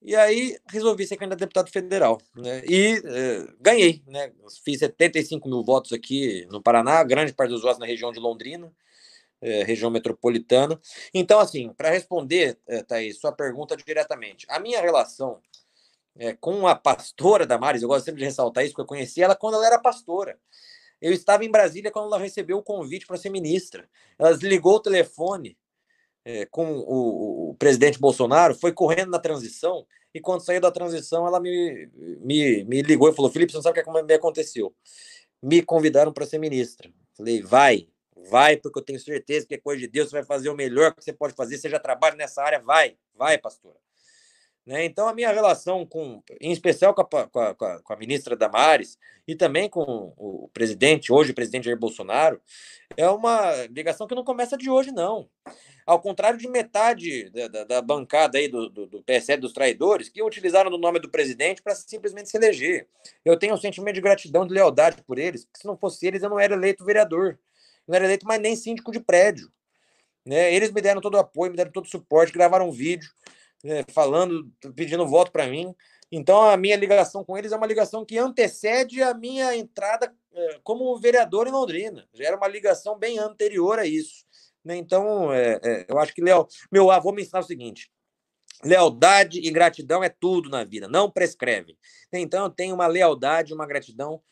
[0.00, 2.20] E aí resolvi ser candidato a deputado federal.
[2.34, 2.62] Né?
[2.66, 4.32] E eh, ganhei, né?
[4.64, 8.72] Fiz 75 mil votos aqui no Paraná, grande parte dos votos na região de Londrina,
[9.42, 10.80] eh, região metropolitana.
[11.12, 15.40] Então, assim, para responder, eh, Thaís, sua pergunta diretamente, a minha relação
[16.18, 19.36] é, com a pastora Damares, eu gosto sempre de ressaltar isso, porque eu conheci ela
[19.36, 20.38] quando ela era pastora.
[21.00, 23.88] Eu estava em Brasília quando ela recebeu o convite para ser ministra.
[24.18, 25.56] Ela ligou o telefone
[26.24, 31.26] é, com o, o, presidente Bolsonaro, foi correndo na transição, e quando saiu da transição,
[31.26, 31.88] ela me,
[32.20, 34.74] me, me ligou e falou: Felipe, você não sabe o que me aconteceu.
[35.40, 36.90] Me convidaram para ser ministra.
[37.16, 37.88] Falei, vai,
[38.28, 40.94] vai, porque eu tenho certeza que é coisa de Deus, você vai fazer o melhor
[40.94, 43.76] que você pode fazer, você já trabalha nessa área, vai, vai, pastora.
[44.68, 44.84] Né?
[44.84, 48.98] Então, a minha relação com, em especial com a, com, a, com a, ministra Damares
[49.26, 52.38] e também com o presidente, hoje o presidente Jair Bolsonaro,
[52.94, 55.26] é uma ligação que não começa de hoje, não.
[55.86, 60.10] Ao contrário de metade da, da, da bancada aí do, do, do PSL dos traidores,
[60.10, 62.86] que utilizaram o nome do presidente para simplesmente se eleger.
[63.24, 66.22] Eu tenho um sentimento de gratidão, de lealdade por eles, porque se não fosse eles,
[66.22, 67.38] eu não era eleito vereador.
[67.86, 69.50] Não era eleito mais nem síndico de prédio.
[70.26, 70.52] Né?
[70.52, 73.08] Eles me deram todo o apoio, me deram todo o suporte, gravaram um vídeo
[73.64, 75.74] é, falando, pedindo voto para mim.
[76.10, 80.60] Então, a minha ligação com eles é uma ligação que antecede a minha entrada é,
[80.62, 82.08] como vereador em Londrina.
[82.14, 84.24] Já era uma ligação bem anterior a isso.
[84.64, 84.76] Né?
[84.76, 87.90] Então, é, eu acho que Léo, meu avô me ensinou o seguinte:
[88.64, 91.76] lealdade e gratidão é tudo na vida, não prescreve.
[92.12, 94.22] Então, eu tenho uma lealdade, uma gratidão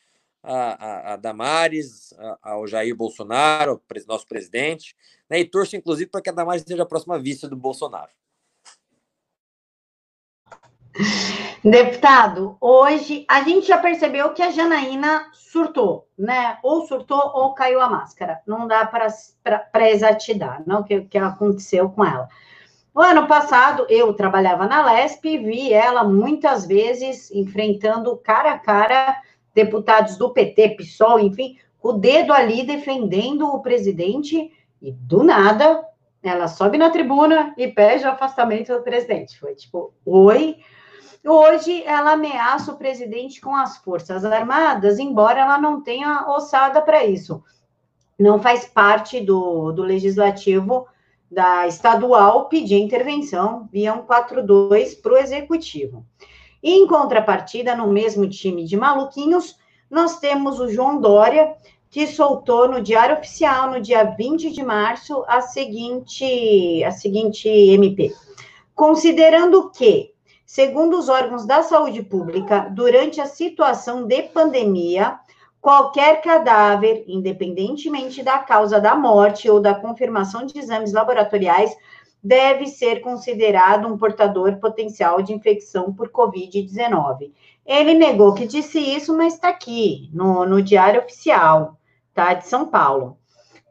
[0.42, 4.96] a, a, a Damares, a, ao Jair Bolsonaro, nosso presidente,
[5.28, 5.40] né?
[5.40, 8.10] e torço, inclusive, para que a Damares seja a próxima vice do Bolsonaro.
[11.64, 16.59] Deputado, hoje a gente já percebeu que a Janaína surtou, né?
[16.62, 18.40] Ou surtou ou caiu a máscara.
[18.47, 22.28] Não dá para exatidar não, o que, que aconteceu com ela.
[22.94, 28.59] O ano passado, eu trabalhava na LESP e vi ela muitas vezes enfrentando cara a
[28.59, 29.16] cara
[29.55, 35.84] deputados do PT, PSOL, enfim, com o dedo ali defendendo o presidente e do nada
[36.22, 39.38] ela sobe na tribuna e pede o afastamento do presidente.
[39.38, 40.57] Foi tipo, oi,
[41.28, 47.04] Hoje, ela ameaça o presidente com as Forças Armadas, embora ela não tenha ossada para
[47.04, 47.42] isso.
[48.16, 50.86] Não faz parte do, do legislativo
[51.28, 56.06] da estadual pedir intervenção via um 42 para o executivo.
[56.62, 59.58] E, em contrapartida, no mesmo time de maluquinhos,
[59.90, 61.56] nós temos o João Dória,
[61.90, 68.14] que soltou no Diário Oficial, no dia 20 de março, a seguinte, a seguinte MP.
[68.76, 70.14] Considerando que
[70.47, 75.18] Segundo os órgãos da saúde pública, durante a situação de pandemia,
[75.61, 81.76] qualquer cadáver, independentemente da causa da morte ou da confirmação de exames laboratoriais,
[82.22, 87.32] deve ser considerado um portador potencial de infecção por Covid-19.
[87.66, 91.76] Ele negou que disse isso, mas está aqui, no, no Diário Oficial,
[92.14, 93.18] tá, de São Paulo.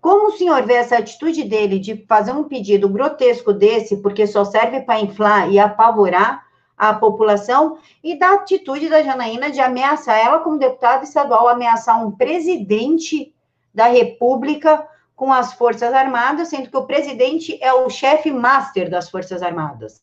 [0.02, 4.44] Como o senhor vê essa atitude dele de fazer um pedido grotesco desse, porque só
[4.44, 6.45] serve para inflar e apavorar
[6.78, 12.12] a população e da atitude da Janaína de ameaçar ela como deputada estadual, ameaçar um
[12.12, 13.34] presidente
[13.74, 19.10] da República com as Forças Armadas, sendo que o presidente é o chefe master das
[19.10, 20.02] Forças Armadas.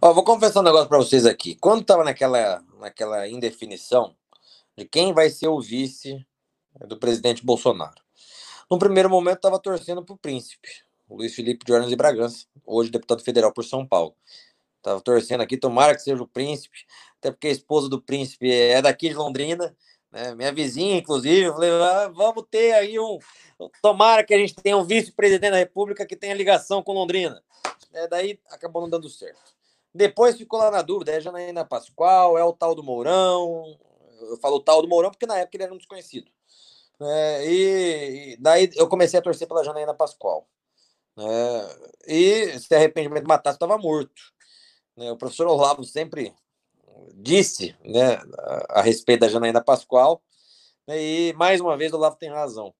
[0.00, 1.56] Ó, vou confessar um negócio para vocês aqui.
[1.56, 4.14] Quando estava naquela, naquela indefinição
[4.76, 6.24] de quem vai ser o vice
[6.86, 8.00] do presidente Bolsonaro,
[8.70, 10.68] no primeiro momento estava torcendo para o príncipe,
[11.10, 14.14] Luiz Felipe de Orleans e Bragança, hoje deputado federal por São Paulo.
[14.76, 16.78] Estava torcendo aqui, tomara que seja o príncipe,
[17.18, 19.74] até porque a esposa do príncipe é daqui de Londrina,
[20.12, 20.34] né?
[20.34, 21.50] minha vizinha, inclusive.
[21.50, 23.18] Falei, ah, vamos ter aí um.
[23.82, 27.42] Tomara que a gente tenha um vice-presidente da República que tenha ligação com Londrina.
[27.92, 29.56] É, daí acabou não dando certo.
[29.94, 33.76] Depois ficou lá na dúvida, é Janaína Pascoal, é o tal do Mourão.
[34.20, 36.30] Eu falo tal do Mourão porque na época ele era um desconhecido.
[37.00, 40.46] É, e, e, daí eu comecei a torcer pela Janaína Pascoal.
[41.18, 41.24] Né?
[42.06, 44.22] E se arrependimento matasse, estava morto.
[44.96, 45.10] Né?
[45.10, 46.32] O professor Olavo sempre
[47.14, 48.20] disse né,
[48.68, 50.22] a, respeito da Janaína Pascoal,
[50.86, 52.72] né, e mais uma vez o Olavo tem razão.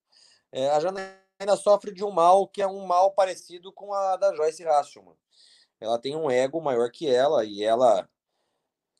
[0.53, 4.33] É, a Janaína sofre de um mal que é um mal parecido com a da
[4.35, 5.17] Joyce Hasselman.
[5.81, 8.09] Ela tem um ego maior que ela, e ela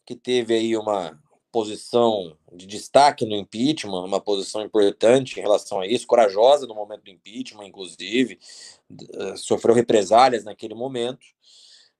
[0.05, 1.17] que teve aí uma,
[1.51, 7.05] posição de destaque no impeachment, uma posição importante em relação a isso, corajosa no momento
[7.05, 8.39] do impeachment, inclusive,
[9.15, 11.27] eh, sofreu represálias naquele momento,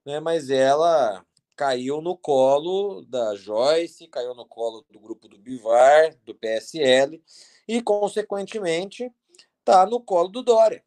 [0.05, 1.25] né, mas ela
[1.57, 7.23] caiu no colo da Joyce, caiu no colo do grupo do Bivar, do PSL,
[7.67, 9.13] e, consequentemente,
[9.59, 10.85] está no colo do Dória.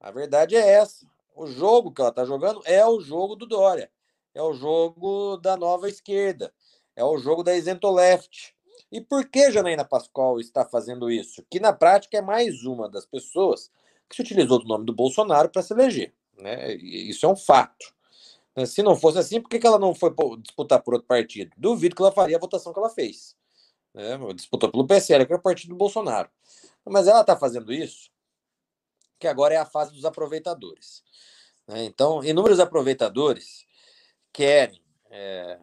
[0.00, 1.06] A verdade é essa.
[1.34, 3.90] O jogo que ela está jogando é o jogo do Dória,
[4.32, 6.52] é o jogo da nova esquerda
[6.96, 8.56] é o jogo da isento left.
[8.90, 11.44] E por que Janaína Pascoal está fazendo isso?
[11.50, 13.70] Que na prática é mais uma das pessoas
[14.08, 16.14] que se utilizou do nome do Bolsonaro para se eleger.
[16.38, 16.74] Né?
[16.74, 17.94] Isso é um fato.
[18.66, 21.52] Se não fosse assim, por que ela não foi disputar por outro partido?
[21.58, 23.36] Duvido que ela faria a votação que ela fez.
[23.92, 24.18] Né?
[24.34, 26.30] Disputou pelo PSL, que é o partido do Bolsonaro.
[26.84, 28.10] Mas ela está fazendo isso,
[29.18, 31.02] que agora é a fase dos aproveitadores.
[31.66, 31.84] Né?
[31.84, 33.66] Então, inúmeros aproveitadores
[34.32, 34.80] querem,
[35.10, 35.58] é,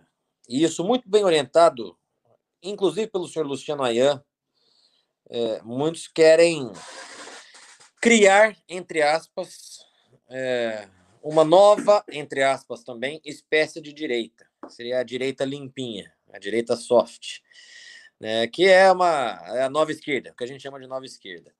[0.47, 1.97] e isso muito bem orientado,
[2.61, 4.23] inclusive pelo senhor Luciano Ayan,
[5.29, 6.71] é, muitos querem
[8.01, 9.79] criar, entre aspas,
[10.29, 10.87] é,
[11.21, 14.45] uma nova, entre aspas também, espécie de direita.
[14.67, 17.39] Seria a direita limpinha, a direita soft,
[18.19, 21.53] né, que é uma é a nova esquerda, que a gente chama de nova esquerda.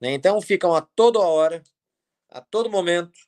[0.00, 0.12] Né?
[0.12, 1.62] Então ficam a toda hora,
[2.28, 3.18] a todo momento,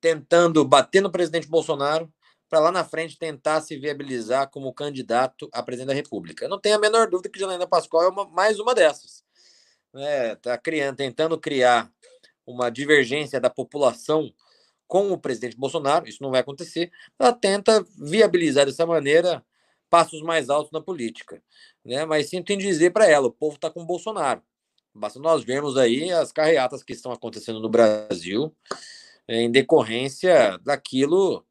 [0.00, 2.12] tentando bater no presidente Bolsonaro
[2.48, 6.44] para lá na frente tentar se viabilizar como candidato a presidente da República.
[6.44, 9.24] Eu não tenho a menor dúvida que Janaína Pascoal é uma, mais uma dessas.
[9.92, 10.36] Né?
[10.36, 11.90] Tá criando, tentando criar
[12.46, 14.32] uma divergência da população
[14.86, 19.44] com o presidente Bolsonaro, isso não vai acontecer, ela tenta viabilizar dessa maneira
[19.88, 21.42] passos mais altos na política.
[21.84, 22.04] Né?
[22.04, 24.42] Mas sinto em dizer para ela, o povo está com o Bolsonaro.
[24.94, 28.54] Basta nós vermos aí as carreatas que estão acontecendo no Brasil
[29.26, 31.44] em decorrência daquilo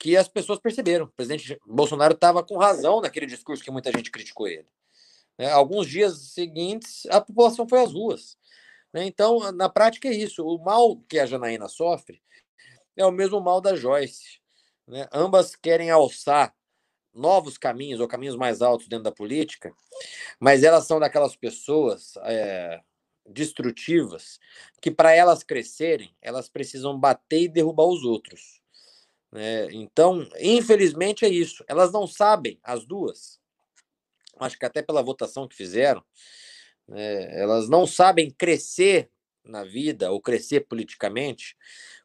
[0.00, 1.04] que as pessoas perceberam.
[1.04, 4.66] O presidente Bolsonaro estava com razão naquele discurso que muita gente criticou ele.
[5.38, 5.52] Né?
[5.52, 8.38] Alguns dias seguintes, a população foi às ruas.
[8.94, 9.04] Né?
[9.04, 10.42] Então, na prática, é isso.
[10.42, 12.22] O mal que a Janaína sofre
[12.96, 14.40] é o mesmo mal da Joyce.
[14.88, 15.06] Né?
[15.12, 16.54] Ambas querem alçar
[17.12, 19.74] novos caminhos ou caminhos mais altos dentro da política,
[20.38, 22.80] mas elas são daquelas pessoas é,
[23.26, 24.38] destrutivas
[24.80, 28.59] que, para elas crescerem, elas precisam bater e derrubar os outros.
[29.32, 29.68] Né?
[29.72, 31.64] Então, infelizmente, é isso.
[31.68, 33.40] Elas não sabem, as duas,
[34.38, 36.02] acho que até pela votação que fizeram,
[36.88, 39.10] né, elas não sabem crescer
[39.44, 41.56] na vida ou crescer politicamente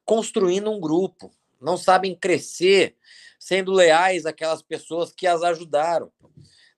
[0.04, 2.96] construindo um grupo, não sabem crescer
[3.40, 6.12] sendo leais àquelas pessoas que as ajudaram.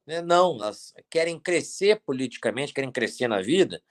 [0.06, 0.22] Né?
[0.22, 3.82] Não, elas querem crescer politicamente, querem crescer na vida,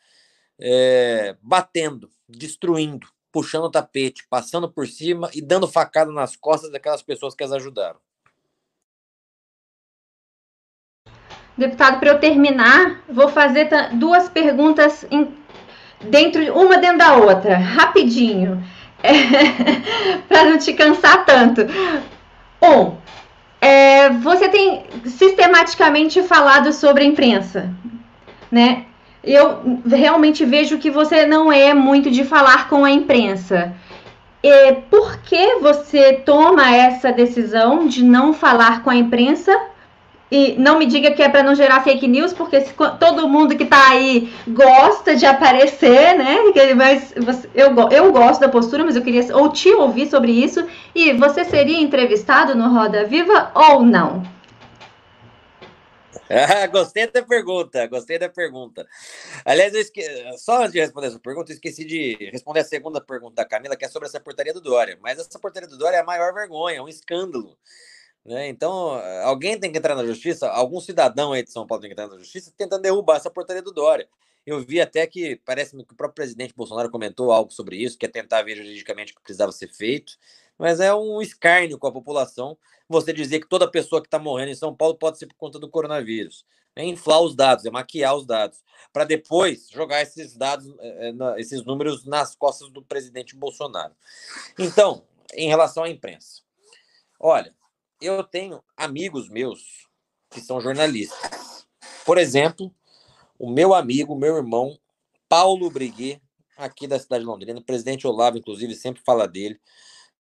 [0.59, 7.03] é, batendo, destruindo, puxando o tapete, passando por cima e dando facada nas costas daquelas
[7.03, 7.99] pessoas que as ajudaram.
[11.55, 15.37] Deputado, para eu terminar, vou fazer duas perguntas em,
[16.01, 18.65] dentro, uma dentro da outra, rapidinho.
[20.27, 21.61] para não te cansar tanto.
[22.63, 22.97] Um,
[23.61, 27.71] é, você tem sistematicamente falado sobre a imprensa,
[28.51, 28.87] né?
[29.27, 33.75] Eu realmente vejo que você não é muito de falar com a imprensa.
[34.43, 39.53] E por que você toma essa decisão de não falar com a imprensa
[40.31, 43.57] e não me diga que é para não gerar fake news, porque se, todo mundo
[43.57, 46.39] que está aí gosta de aparecer, né?
[46.77, 47.15] Mas
[47.55, 50.65] eu, eu gosto da postura, mas eu queria ou te ouvir sobre isso.
[50.95, 54.36] E você seria entrevistado no Roda Viva ou não?
[56.73, 58.87] Gostei da pergunta, gostei da pergunta.
[59.45, 60.03] Aliás, esque...
[60.39, 63.77] só antes de responder essa pergunta, eu esqueci de responder a segunda pergunta da Camila,
[63.77, 64.99] que é sobre essa portaria do Dória.
[65.01, 67.57] Mas essa portaria do Dória é a maior vergonha, é um escândalo.
[68.25, 68.49] Né?
[68.49, 71.95] Então, alguém tem que entrar na justiça, algum cidadão aí de São Paulo tem que
[71.95, 74.09] entrar na justiça tentando derrubar essa portaria do Dória.
[74.45, 78.07] Eu vi até que, parece-me que o próprio presidente Bolsonaro comentou algo sobre isso, que
[78.07, 80.17] é tentar ver juridicamente o que precisava ser feito,
[80.59, 82.57] mas é um escárnio com a população
[82.89, 85.59] você dizer que toda pessoa que está morrendo em São Paulo pode ser por conta
[85.59, 86.45] do coronavírus.
[86.75, 88.63] É inflar os dados, é maquiar os dados,
[88.93, 93.95] para depois jogar esses dados, é, esses números nas costas do presidente Bolsonaro.
[94.59, 96.43] Então, em relação à imprensa,
[97.19, 97.55] olha,
[98.01, 99.89] eu tenho amigos meus
[100.29, 101.67] que são jornalistas.
[102.05, 102.71] Por exemplo,
[103.39, 104.79] o meu amigo, meu irmão,
[105.29, 106.21] Paulo Briguet,
[106.57, 109.59] aqui da cidade de Londrina, o presidente Olavo, inclusive, sempre fala dele,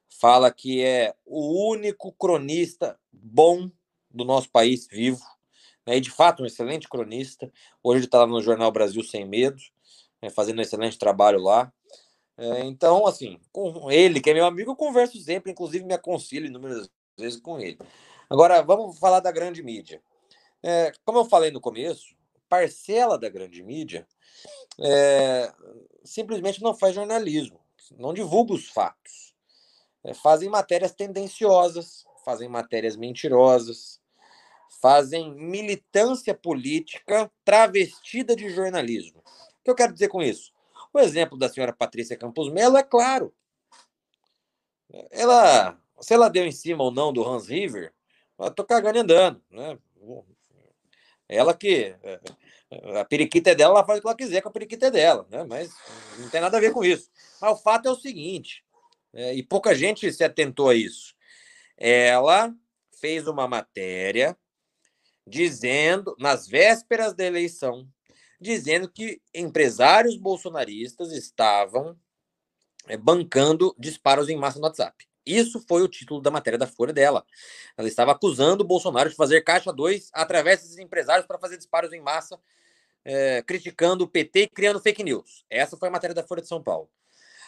[0.08, 3.70] fala que é o único cronista bom
[4.10, 5.24] do nosso país vivo,
[5.86, 5.96] né?
[5.96, 7.52] e de fato um excelente cronista.
[7.82, 9.60] Hoje ele está no Jornal Brasil Sem Medo,
[10.20, 10.30] né?
[10.30, 11.72] fazendo um excelente trabalho lá.
[12.38, 16.46] É, então, assim, com ele, que é meu amigo, eu converso sempre, inclusive me aconselho
[16.46, 17.78] inúmeras vezes com ele.
[18.28, 20.02] Agora, vamos falar da grande mídia.
[20.62, 22.14] É, como eu falei no começo,
[22.48, 24.06] parcela da grande mídia
[24.80, 25.52] é,
[26.04, 27.60] simplesmente não faz jornalismo,
[27.96, 29.25] não divulga os fatos.
[30.06, 34.00] É, fazem matérias tendenciosas, fazem matérias mentirosas,
[34.80, 39.18] fazem militância política travestida de jornalismo.
[39.18, 40.52] O que eu quero dizer com isso?
[40.94, 43.34] O exemplo da senhora Patrícia Campos Melo é claro.
[45.10, 47.92] Ela se ela deu em cima ou não do Hans River,
[48.38, 49.78] eu tô cagando e andando, né?
[51.28, 51.94] Ela que.
[52.96, 55.26] A periquita é dela, ela faz o que ela quiser com a periquita é dela,
[55.30, 55.44] né?
[55.44, 55.72] Mas
[56.18, 57.10] não tem nada a ver com isso.
[57.40, 58.64] Mas o fato é o seguinte,
[59.16, 61.14] é, e pouca gente se atentou a isso.
[61.74, 62.54] Ela
[63.00, 64.36] fez uma matéria
[65.26, 67.88] dizendo, nas vésperas da eleição,
[68.38, 71.98] dizendo que empresários bolsonaristas estavam
[72.86, 75.06] é, bancando disparos em massa no WhatsApp.
[75.24, 77.24] Isso foi o título da matéria da Folha dela.
[77.76, 81.92] Ela estava acusando o Bolsonaro de fazer caixa 2 através desses empresários para fazer disparos
[81.92, 82.38] em massa,
[83.02, 85.44] é, criticando o PT e criando fake news.
[85.48, 86.90] Essa foi a matéria da Folha de São Paulo.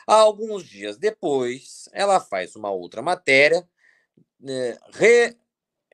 [0.08, 3.68] Alguns dias depois, ela faz uma outra matéria,
[4.42, 5.36] é, re,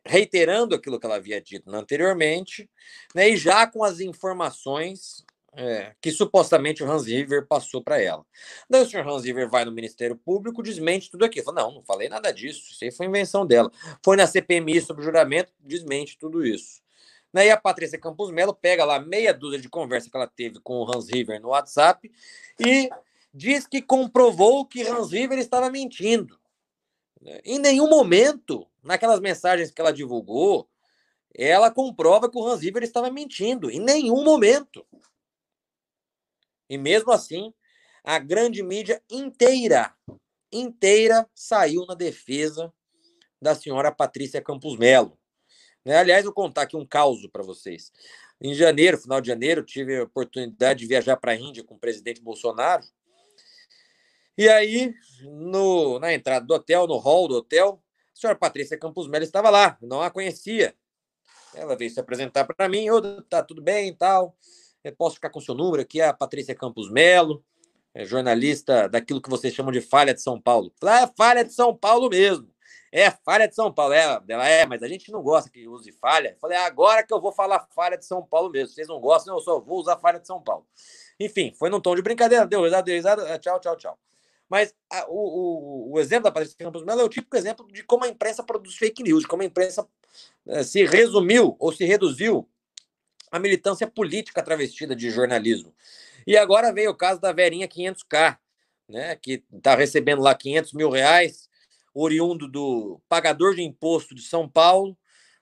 [0.07, 2.71] reiterando aquilo que ela havia dito anteriormente,
[3.13, 5.25] né, e já com as informações
[5.57, 8.25] é, que supostamente o Hans River passou para ela.
[8.71, 11.47] Daí o senhor Hans River vai no Ministério Público, desmente tudo aquilo.
[11.47, 13.69] Fala, não, não falei nada disso, isso aí foi invenção dela.
[14.01, 16.81] Foi na CPMI sobre juramento, desmente tudo isso.
[17.33, 20.75] Daí a Patrícia Campos Melo pega lá meia dúzia de conversa que ela teve com
[20.75, 22.09] o Hans River no WhatsApp
[22.61, 22.89] e
[23.35, 26.39] diz que comprovou que Hans River estava mentindo.
[27.45, 30.69] Em nenhum momento, naquelas mensagens que ela divulgou,
[31.35, 33.69] ela comprova que o Hans River estava mentindo.
[33.69, 34.87] Em nenhum momento.
[36.71, 37.53] E mesmo assim,
[38.05, 39.93] a grande mídia inteira,
[40.53, 42.73] inteira saiu na defesa
[43.43, 45.19] da senhora Patrícia Campos Melo.
[45.85, 45.97] Né?
[45.97, 47.91] Aliás, vou contar aqui um caos para vocês.
[48.41, 51.79] Em janeiro, final de janeiro, tive a oportunidade de viajar para a Índia com o
[51.79, 52.85] presidente Bolsonaro.
[54.37, 57.81] E aí, no, na entrada do hotel, no hall do hotel,
[58.13, 60.75] a senhora Patrícia Campos Melo estava lá, não a conhecia.
[61.55, 64.37] Ela veio se apresentar para mim, oh, tá tudo bem e tal.
[64.83, 67.45] Eu posso ficar com seu número aqui, a Patrícia Campos Melo,
[67.95, 70.73] é jornalista daquilo que vocês chamam de falha de São Paulo.
[70.83, 72.53] Ah, é falha de São Paulo mesmo.
[72.91, 73.95] É falha de São Paulo.
[73.95, 76.37] É, ela é, mas a gente não gosta que use falha.
[76.41, 78.75] Falei, ah, agora que eu vou falar falha de São Paulo mesmo.
[78.75, 80.67] Vocês não gostam, eu só vou usar falha de São Paulo.
[81.21, 83.99] Enfim, foi num tom de brincadeira, deu risada, deu risada, é, tchau, tchau, tchau.
[84.49, 87.83] Mas a, o, o, o, exemplo da Patrícia Campos Melo é o típico exemplo de
[87.83, 89.87] como a imprensa produz fake news, como a imprensa
[90.47, 92.49] é, se resumiu ou se reduziu
[93.31, 95.75] a militância política travestida de jornalismo.
[96.27, 98.39] E agora veio o caso da Verinha 500K,
[98.89, 101.49] né, que está recebendo lá 500 mil reais,
[101.93, 104.97] oriundo do pagador de imposto de São Paulo,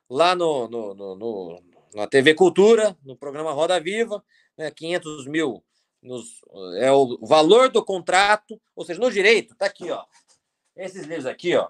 [0.08, 1.62] lá no, no, no, no
[1.94, 4.24] na TV Cultura, no programa Roda Viva,
[4.56, 5.62] né, 500 mil
[6.02, 6.40] nos,
[6.78, 10.04] é o valor do contrato, ou seja, no direito, tá aqui, ó.
[10.76, 11.68] Esses livros aqui, ó.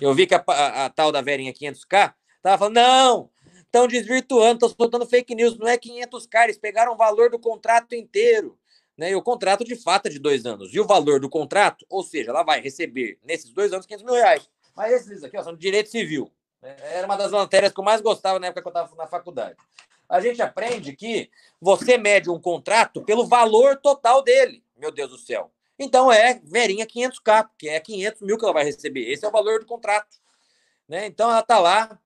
[0.00, 3.30] Eu vi que a, a, a tal da Verinha 500K tava falando, não,
[3.74, 5.58] estão desvirtuando, estão soltando fake news.
[5.58, 8.58] Não é 500 caras, pegaram o valor do contrato inteiro.
[8.96, 9.10] Né?
[9.10, 10.72] E o contrato de fato é de dois anos.
[10.72, 14.14] E o valor do contrato, ou seja, ela vai receber nesses dois anos 500 mil
[14.14, 14.48] reais.
[14.76, 16.30] Mas esses aqui ó, são de direito civil.
[16.62, 16.76] Né?
[16.80, 19.56] Era uma das matérias que eu mais gostava na época que eu estava na faculdade.
[20.14, 21.28] A gente aprende que
[21.60, 24.62] você mede um contrato pelo valor total dele.
[24.76, 25.50] Meu Deus do céu.
[25.76, 29.10] Então é verinha 500k, porque é 500 mil que ela vai receber.
[29.10, 30.16] Esse é o valor do contrato.
[30.88, 31.06] Né?
[31.06, 31.98] Então ela está lá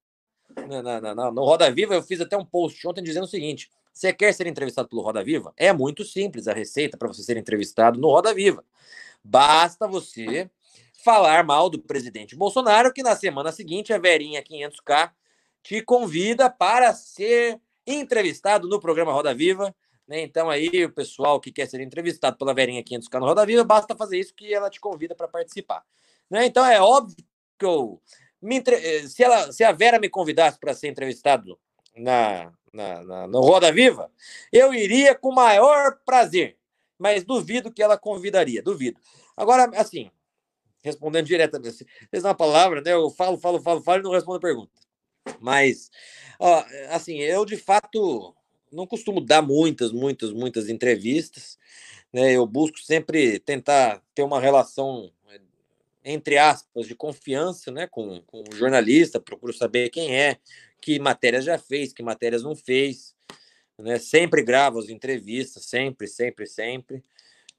[0.83, 4.11] na, na, no Roda Viva, eu fiz até um post ontem dizendo o seguinte: você
[4.11, 5.53] quer ser entrevistado pelo Roda Viva?
[5.55, 8.65] É muito simples a receita para você ser entrevistado no Roda Viva.
[9.23, 10.51] Basta você
[11.05, 15.11] falar mal do presidente Bolsonaro, que na semana seguinte a Verinha 500K
[15.63, 17.61] te convida para ser
[17.95, 19.75] entrevistado no programa Roda Viva.
[20.07, 20.23] Né?
[20.23, 23.95] Então, aí, o pessoal que quer ser entrevistado pela Verinha 500K no Roda Viva, basta
[23.97, 25.83] fazer isso que ela te convida para participar.
[26.31, 26.47] Né?
[26.47, 27.17] Então, é óbvio
[27.59, 28.01] que eu
[28.43, 28.77] entre...
[28.77, 31.59] Eh, se, ela, se a Vera me convidasse para ser entrevistado
[31.97, 34.11] na, na, na, no Roda Viva,
[34.53, 36.57] eu iria com o maior prazer,
[36.99, 39.01] mas duvido que ela convidaria, duvido.
[39.37, 40.11] Agora, assim,
[40.83, 42.93] respondendo diretamente, vocês uma palavra, né?
[42.93, 44.73] Eu falo, falo, falo, falo e não respondo a pergunta.
[45.41, 45.91] Mas,
[46.39, 48.35] ó, assim, eu de fato
[48.71, 51.59] não costumo dar muitas, muitas, muitas entrevistas,
[52.13, 52.33] né?
[52.33, 55.11] Eu busco sempre tentar ter uma relação
[56.11, 60.39] entre aspas, de confiança né, com, com o jornalista, procuro saber quem é,
[60.81, 63.15] que matérias já fez, que matérias não fez.
[63.79, 63.99] Né?
[63.99, 67.03] Sempre gravo as entrevistas, sempre, sempre, sempre,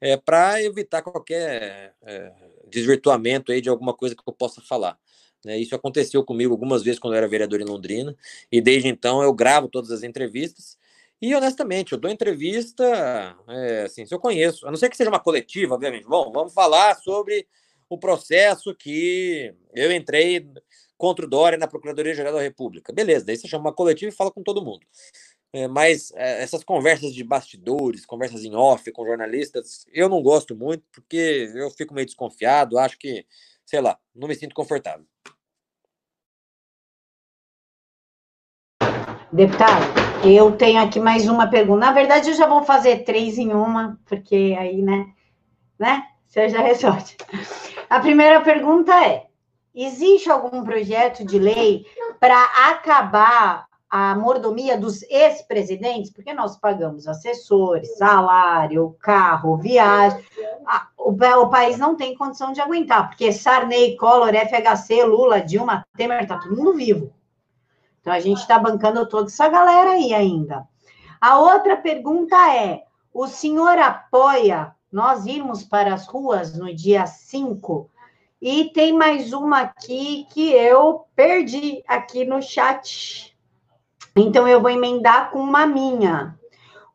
[0.02, 2.34] é, para evitar qualquer é,
[2.68, 4.98] desvirtuamento aí de alguma coisa que eu possa falar.
[5.46, 5.58] Né?
[5.58, 8.16] Isso aconteceu comigo algumas vezes quando eu era vereador em Londrina,
[8.52, 10.78] e desde então eu gravo todas as entrevistas.
[11.22, 15.10] E honestamente, eu dou entrevista, é, assim, se eu conheço, a não ser que seja
[15.10, 16.08] uma coletiva, obviamente.
[16.08, 17.46] Bom, vamos falar sobre
[17.90, 20.48] o processo que eu entrei
[20.98, 22.94] contra o Dória na Procuradoria-Geral da República.
[22.94, 24.86] Beleza, daí você chama uma coletiva e fala com todo mundo.
[25.52, 30.56] É, mas é, essas conversas de bastidores, conversas em off com jornalistas, eu não gosto
[30.56, 33.26] muito, porque eu fico meio desconfiado, acho que,
[33.70, 35.06] sei lá, não me sinto confortável.
[39.32, 39.84] Deputado,
[40.26, 41.86] eu tenho aqui mais uma pergunta.
[41.86, 45.14] Na verdade, eu já vou fazer três em uma, porque aí, né?
[45.78, 46.04] Né?
[46.26, 47.16] Você já resolve.
[47.88, 49.28] A primeira pergunta é:
[49.74, 51.86] existe algum projeto de lei
[52.20, 60.24] para acabar a mordomia dos ex-presidentes, porque nós pagamos assessores, salário, carro, viagem.
[60.96, 66.22] o, o, país não tem condição de aguentar, porque Sarney, Collor, FHC, Lula, Dilma, Temer,
[66.22, 67.12] está todo mundo vivo.
[68.00, 70.68] Então, a gente está bancando toda essa galera aí ainda.
[71.20, 72.84] A outra pergunta é:
[73.14, 77.90] o senhor apoia nós irmos para as ruas no dia 5?
[78.42, 83.38] E tem mais uma aqui que eu perdi aqui no chat.
[84.20, 86.38] Então, eu vou emendar com uma minha.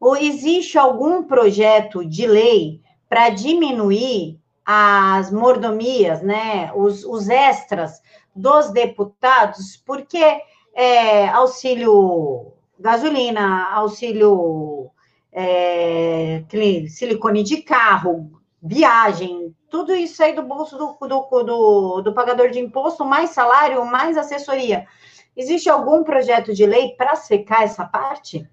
[0.01, 8.01] Ou existe algum projeto de lei para diminuir as mordomias, né, os, os extras
[8.35, 10.41] dos deputados, porque
[10.75, 14.91] é, auxílio gasolina, auxílio
[15.33, 16.43] é,
[16.89, 18.31] silicone de carro,
[18.63, 23.85] viagem, tudo isso aí do bolso do, do, do, do pagador de imposto, mais salário,
[23.85, 24.87] mais assessoria.
[25.37, 28.49] Existe algum projeto de lei para secar essa parte?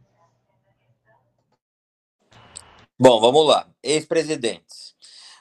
[3.00, 3.68] Bom, vamos lá.
[3.82, 4.96] Ex-presidentes.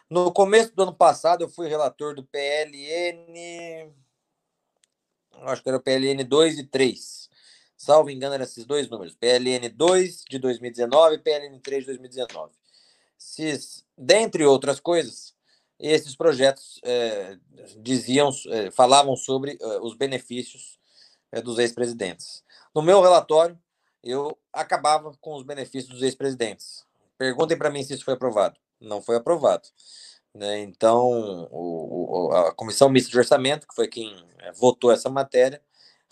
[0.09, 3.93] No começo do ano passado, eu fui relator do PLN.
[5.43, 7.31] Acho que era o PLN 2 e 3.
[7.77, 12.53] Salvo engano, eram esses dois números: PLN 2 de 2019 e PLN 3 de 2019.
[13.19, 15.35] Esses, dentre outras coisas,
[15.79, 17.39] esses projetos é,
[17.79, 20.80] diziam, é, falavam sobre é, os benefícios
[21.43, 22.43] dos ex-presidentes.
[22.75, 23.59] No meu relatório,
[24.03, 26.85] eu acabava com os benefícios dos ex-presidentes.
[27.19, 28.59] Perguntem para mim se isso foi aprovado.
[28.81, 29.69] Não foi aprovado.
[30.35, 30.61] Né?
[30.61, 35.61] Então, o, o, a Comissão Mista de Orçamento, que foi quem é, votou essa matéria,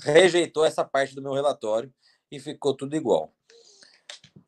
[0.01, 1.93] rejeitou essa parte do meu relatório
[2.31, 3.33] e ficou tudo igual.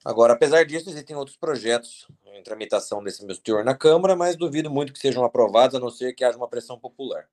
[0.05, 4.71] Agora, apesar disso, existem outros projetos em tramitação desse mesmo teor na Câmara, mas duvido
[4.71, 7.29] muito que sejam aprovados, a não ser que haja uma pressão popular.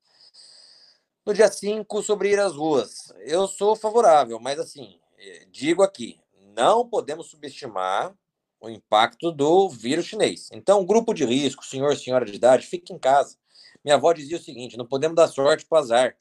[1.27, 3.13] No dia 5, sobre ir às ruas.
[3.19, 6.17] Eu sou favorável, mas assim, eh, digo aqui,
[6.55, 8.15] não podemos subestimar
[8.61, 10.47] o impacto do vírus chinês.
[10.53, 13.35] Então, grupo de risco, senhor, senhora de idade, fique em casa.
[13.83, 16.17] Minha avó dizia o seguinte: não podemos dar sorte para azar.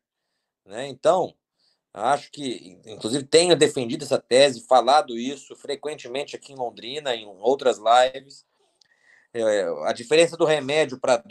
[0.64, 0.88] Né?
[0.88, 1.36] Então,
[1.94, 7.78] acho que, inclusive, tenho defendido essa tese, falado isso frequentemente aqui em Londrina, em outras
[7.78, 8.44] lives.
[9.38, 11.22] É, a diferença do remédio para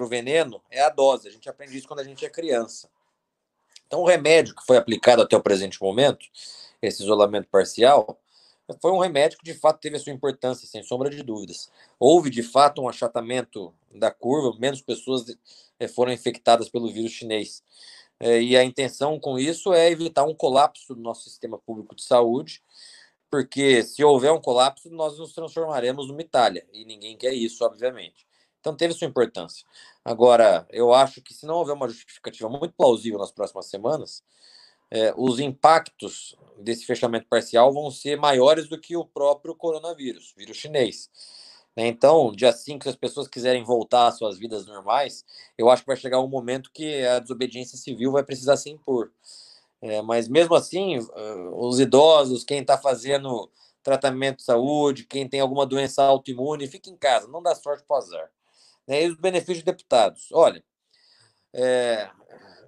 [0.00, 1.28] o veneno é a dose.
[1.28, 2.90] A gente aprende isso quando a gente é criança.
[3.86, 6.26] Então, o remédio que foi aplicado até o presente momento,
[6.82, 8.20] esse isolamento parcial,
[8.80, 11.70] foi um remédio que de fato teve a sua importância, sem sombra de dúvidas.
[11.98, 15.24] Houve de fato um achatamento da curva, menos pessoas
[15.78, 17.62] eh, foram infectadas pelo vírus chinês.
[18.18, 22.02] É, e a intenção com isso é evitar um colapso do nosso sistema público de
[22.02, 22.62] saúde
[23.30, 28.26] porque se houver um colapso, nós nos transformaremos numa Itália, e ninguém quer isso, obviamente.
[28.60, 29.64] Então teve sua importância.
[30.04, 34.22] Agora, eu acho que se não houver uma justificativa muito plausível nas próximas semanas,
[34.90, 40.56] é, os impactos desse fechamento parcial vão ser maiores do que o próprio coronavírus, vírus
[40.56, 41.08] chinês.
[41.76, 41.86] Né?
[41.86, 45.24] Então, dia 5, se as pessoas quiserem voltar às suas vidas normais,
[45.56, 49.12] eu acho que vai chegar um momento que a desobediência civil vai precisar se impor.
[49.82, 50.98] É, mas mesmo assim,
[51.54, 53.50] os idosos, quem está fazendo
[53.82, 57.94] tratamento de saúde, quem tem alguma doença autoimune, fica em casa, não dá sorte para
[57.94, 58.30] o azar.
[58.86, 59.04] Né?
[59.04, 60.28] E os benefícios de deputados.
[60.32, 60.62] Olha,
[61.54, 62.10] é,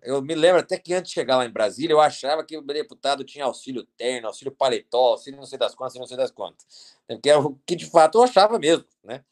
[0.03, 2.63] eu me lembro até que antes de chegar lá em Brasília, eu achava que o
[2.63, 6.97] deputado tinha auxílio terno, auxílio paletó, auxílio não sei das quantas, não sei das quantas.
[7.23, 9.25] Que era o que de fato eu achava mesmo, né?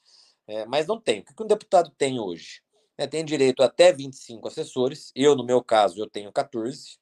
[0.46, 1.20] É, mas não tem.
[1.20, 2.62] O que um deputado tem hoje?
[2.98, 5.10] É, tem direito a até 25 assessores.
[5.14, 6.99] Eu, no meu caso, eu tenho 14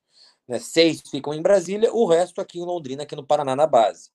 [0.48, 0.58] né?
[0.58, 4.10] Seis ficam em Brasília, o resto aqui em Londrina, aqui no Paraná, na base.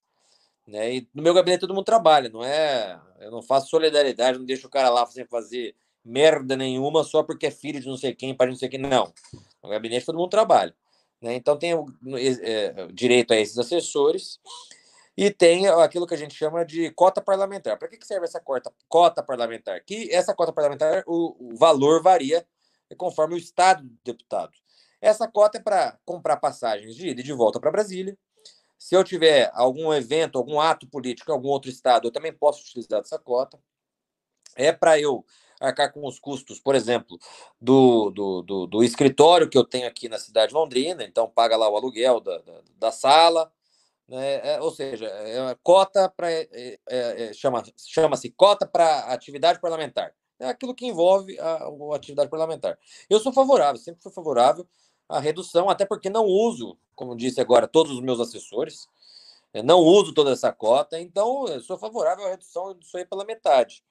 [0.67, 0.95] Né?
[0.95, 2.99] E no meu gabinete todo mundo trabalha, não é?
[3.19, 7.47] Eu não faço solidariedade, não deixo o cara lá sem fazer merda nenhuma só porque
[7.47, 8.79] é filho de não sei quem, para não sei quem.
[8.79, 9.13] Não.
[9.61, 10.75] No gabinete todo mundo trabalha.
[11.21, 11.35] Né?
[11.35, 11.73] Então tem
[12.41, 14.39] é, direito a esses assessores
[15.15, 17.77] e tem aquilo que a gente chama de cota parlamentar.
[17.77, 19.83] Para que, que serve essa cota, cota parlamentar?
[19.85, 22.45] Que essa cota parlamentar, o, o valor varia
[22.97, 24.51] conforme o estado do deputado.
[25.03, 28.17] Essa cota é para comprar passagens de ida e de volta para Brasília.
[28.79, 32.61] Se eu tiver algum evento, algum ato político em algum outro estado, eu também posso
[32.61, 33.59] utilizar essa cota.
[34.55, 35.25] É para eu
[35.59, 37.19] arcar com os custos, por exemplo,
[37.59, 41.57] do, do, do, do, escritório que eu tenho aqui na cidade de Londrina, então paga
[41.57, 43.51] lá o aluguel da, da, da sala,
[44.07, 44.55] né?
[44.55, 46.31] É, ou seja, é cota para.
[46.31, 50.13] É, é, é, chama, chama-se cota para atividade parlamentar.
[50.39, 52.79] É aquilo que envolve a, a atividade parlamentar.
[53.09, 54.65] Eu sou favorável, sempre fui favorável
[55.07, 58.87] a redução, até porque não uso, como disse agora, todos os meus assessores,
[59.63, 63.83] não uso toda essa cota, então sou favorável à redução disso aí pela metade.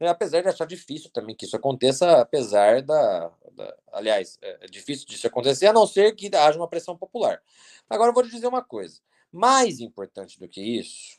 [0.00, 3.32] Apesar de achar difícil também que isso aconteça, apesar da.
[3.52, 7.42] da aliás, é difícil disso acontecer, a não ser que haja uma pressão popular.
[7.90, 9.00] Agora eu vou te dizer uma coisa:
[9.32, 11.18] Mais importante do que isso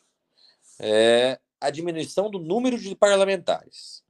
[0.79, 4.01] é a diminuição do número de parlamentares.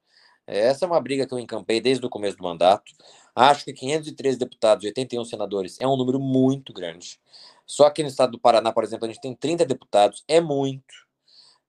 [0.50, 2.92] Essa é uma briga que eu encampei desde o começo do mandato.
[3.36, 7.20] Acho que 513 deputados e 81 senadores é um número muito grande.
[7.66, 11.08] Só que no estado do Paraná, por exemplo, a gente tem 30 deputados, é muito.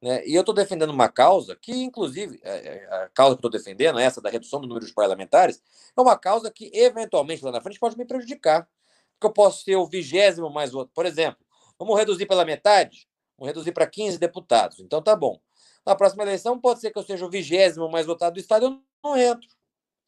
[0.00, 0.26] Né?
[0.26, 3.98] E eu estou defendendo uma causa que, inclusive, é, é, a causa que estou defendendo,
[3.98, 5.62] essa da redução do número de parlamentares,
[5.94, 8.66] é uma causa que, eventualmente, lá na frente, pode me prejudicar.
[9.12, 10.90] Porque eu posso ser o vigésimo mais outro.
[10.94, 11.44] Por exemplo,
[11.78, 13.06] vamos reduzir pela metade?
[13.36, 14.80] Vamos reduzir para 15 deputados.
[14.80, 15.38] Então tá bom.
[15.86, 18.82] Na próxima eleição, pode ser que eu seja o vigésimo mais votado do Estado, eu
[19.02, 19.48] não entro.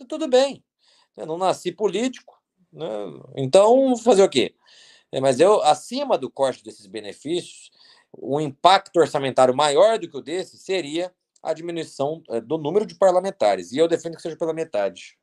[0.09, 0.63] Tudo bem.
[1.17, 2.41] Eu não nasci político.
[2.73, 2.87] Né?
[3.37, 4.55] Então, fazer o quê?
[5.11, 7.71] É, mas eu, acima do corte desses benefícios,
[8.13, 11.13] o impacto orçamentário maior do que o desse seria
[11.43, 13.73] a diminuição é, do número de parlamentares.
[13.73, 15.19] E eu defendo que seja pela metade.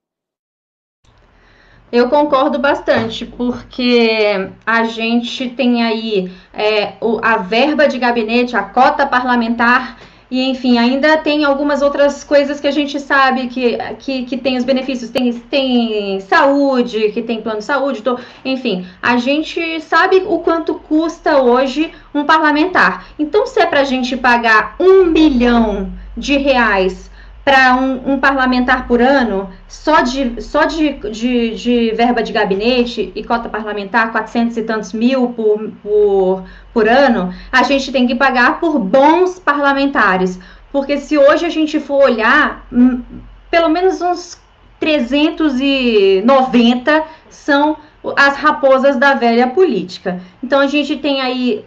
[1.92, 4.32] Eu concordo bastante, porque
[4.64, 10.00] a gente tem aí é, a verba de gabinete, a cota parlamentar
[10.32, 14.58] e, enfim, ainda tem algumas outras coisas que a gente sabe que, que, que tem
[14.58, 15.10] os benefícios.
[15.10, 18.86] Tem, tem saúde, que tem plano de saúde, tô, enfim.
[19.02, 23.08] A gente sabe o quanto custa hoje um parlamentar.
[23.18, 27.09] Então, se é para a gente pagar um milhão de reais
[27.44, 33.12] para um, um, parlamentar por ano, só de, só de, de, de, verba de gabinete
[33.16, 36.44] e cota parlamentar, 400 e tantos mil por, por,
[36.74, 40.40] por ano, a gente tem que pagar por bons parlamentares.
[40.72, 43.02] Porque se hoje a gente for olhar, hum,
[43.50, 44.40] pelo menos uns
[44.80, 47.78] 390 são
[48.16, 50.22] as raposas da velha política.
[50.44, 51.66] Então a gente tem aí.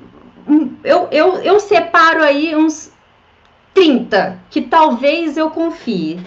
[0.85, 2.92] Eu, eu, eu separo aí uns
[3.75, 6.21] 30 que talvez eu confie.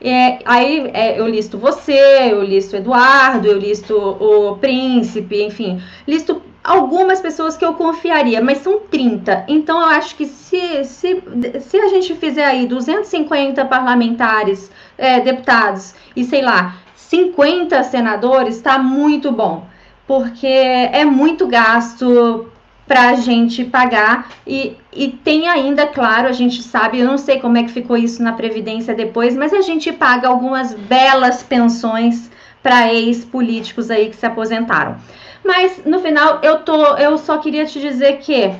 [0.00, 6.42] É, aí é, eu listo você, eu listo Eduardo, eu listo o Príncipe, enfim, listo
[6.62, 9.46] algumas pessoas que eu confiaria, mas são 30.
[9.48, 11.22] Então eu acho que se, se,
[11.60, 18.78] se a gente fizer aí 250 parlamentares, é, deputados e sei lá, 50 senadores, está
[18.78, 19.66] muito bom.
[20.06, 22.48] Porque é muito gasto
[22.86, 24.30] para a gente pagar.
[24.46, 27.96] E, e tem ainda, claro, a gente sabe, eu não sei como é que ficou
[27.96, 32.30] isso na Previdência depois, mas a gente paga algumas belas pensões
[32.62, 34.96] para ex-políticos aí que se aposentaram.
[35.44, 38.52] Mas no final eu tô, eu só queria te dizer que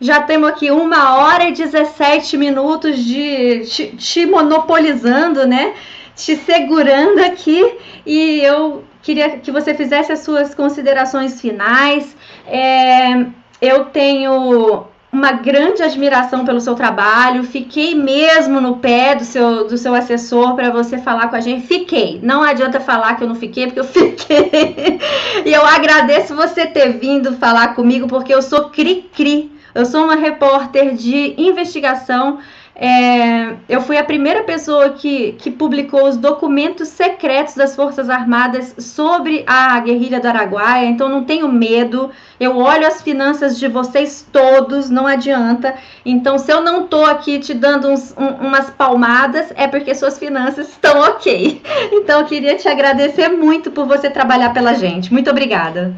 [0.00, 5.74] já temos aqui uma hora e 17 minutos de te, te monopolizando, né?
[6.16, 7.76] Te segurando aqui
[8.06, 12.16] e eu queria que você fizesse as suas considerações finais.
[12.46, 13.26] É,
[13.66, 17.44] eu tenho uma grande admiração pelo seu trabalho.
[17.44, 21.66] Fiquei mesmo no pé do seu, do seu assessor para você falar com a gente.
[21.66, 22.18] Fiquei.
[22.22, 25.00] Não adianta falar que eu não fiquei, porque eu fiquei.
[25.44, 29.52] e eu agradeço você ter vindo falar comigo, porque eu sou cri-cri.
[29.74, 32.38] Eu sou uma repórter de investigação
[32.76, 38.74] é, eu fui a primeira pessoa que, que publicou os documentos secretos das Forças Armadas
[38.78, 42.10] sobre a guerrilha do Araguaia, então não tenho medo.
[42.40, 45.76] Eu olho as finanças de vocês todos, não adianta.
[46.04, 50.18] Então, se eu não tô aqui te dando uns, um, umas palmadas, é porque suas
[50.18, 51.62] finanças estão ok.
[51.92, 55.12] Então, eu queria te agradecer muito por você trabalhar pela gente.
[55.12, 55.94] Muito obrigada.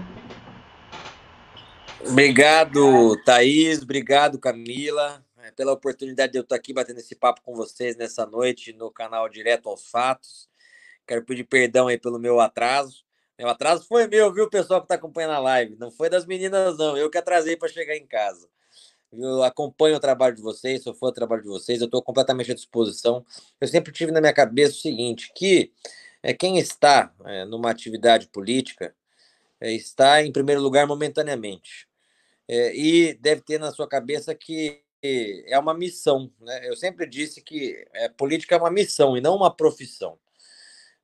[2.07, 3.83] Obrigado, Thaís.
[3.83, 8.73] Obrigado, Camila pela oportunidade de eu estar aqui batendo esse papo com vocês nessa noite
[8.73, 10.49] no canal Direto aos Fatos.
[11.07, 13.05] Quero pedir perdão aí pelo meu atraso.
[13.39, 15.77] Meu atraso foi meu, viu, pessoal que está acompanhando a live?
[15.77, 16.97] Não foi das meninas, não.
[16.97, 18.49] Eu que atrasei para chegar em casa.
[19.13, 22.51] Eu acompanho o trabalho de vocês, sou fã do trabalho de vocês, eu estou completamente
[22.51, 23.25] à disposição.
[23.61, 25.73] Eu sempre tive na minha cabeça o seguinte: que
[26.23, 28.95] é, quem está é, numa atividade política
[29.61, 31.87] é, está em primeiro lugar momentaneamente.
[32.49, 34.83] É, e deve ter na sua cabeça que
[35.47, 36.31] é uma missão.
[36.41, 36.69] Né?
[36.69, 40.19] Eu sempre disse que é, política é uma missão e não uma profissão.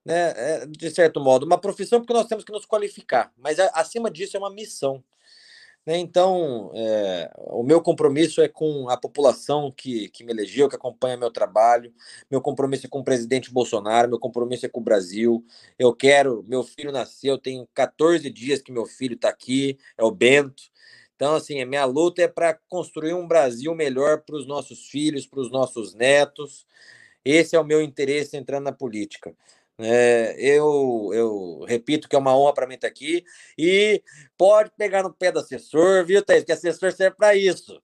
[0.04, 0.32] Né?
[0.36, 4.36] É, de certo modo, uma profissão porque nós temos que nos qualificar, mas acima disso
[4.36, 5.02] é uma missão.
[5.84, 5.98] Né?
[5.98, 11.16] Então, é, o meu compromisso é com a população que, que me elegeu, que acompanha
[11.16, 11.92] meu trabalho,
[12.30, 15.44] meu compromisso é com o presidente Bolsonaro, meu compromisso é com o Brasil.
[15.78, 20.10] Eu quero, meu filho nasceu, tem 14 dias que meu filho está aqui, é o
[20.10, 20.70] Bento.
[21.22, 25.24] Então, assim, a minha luta é para construir um Brasil melhor para os nossos filhos,
[25.24, 26.66] para os nossos netos.
[27.24, 29.32] Esse é o meu interesse entrando na política.
[29.78, 33.24] É, eu, eu repito que é uma honra para mim estar aqui
[33.56, 34.02] e
[34.36, 36.42] pode pegar no pé do assessor, viu, Thaís?
[36.42, 37.80] Que assessor serve para isso.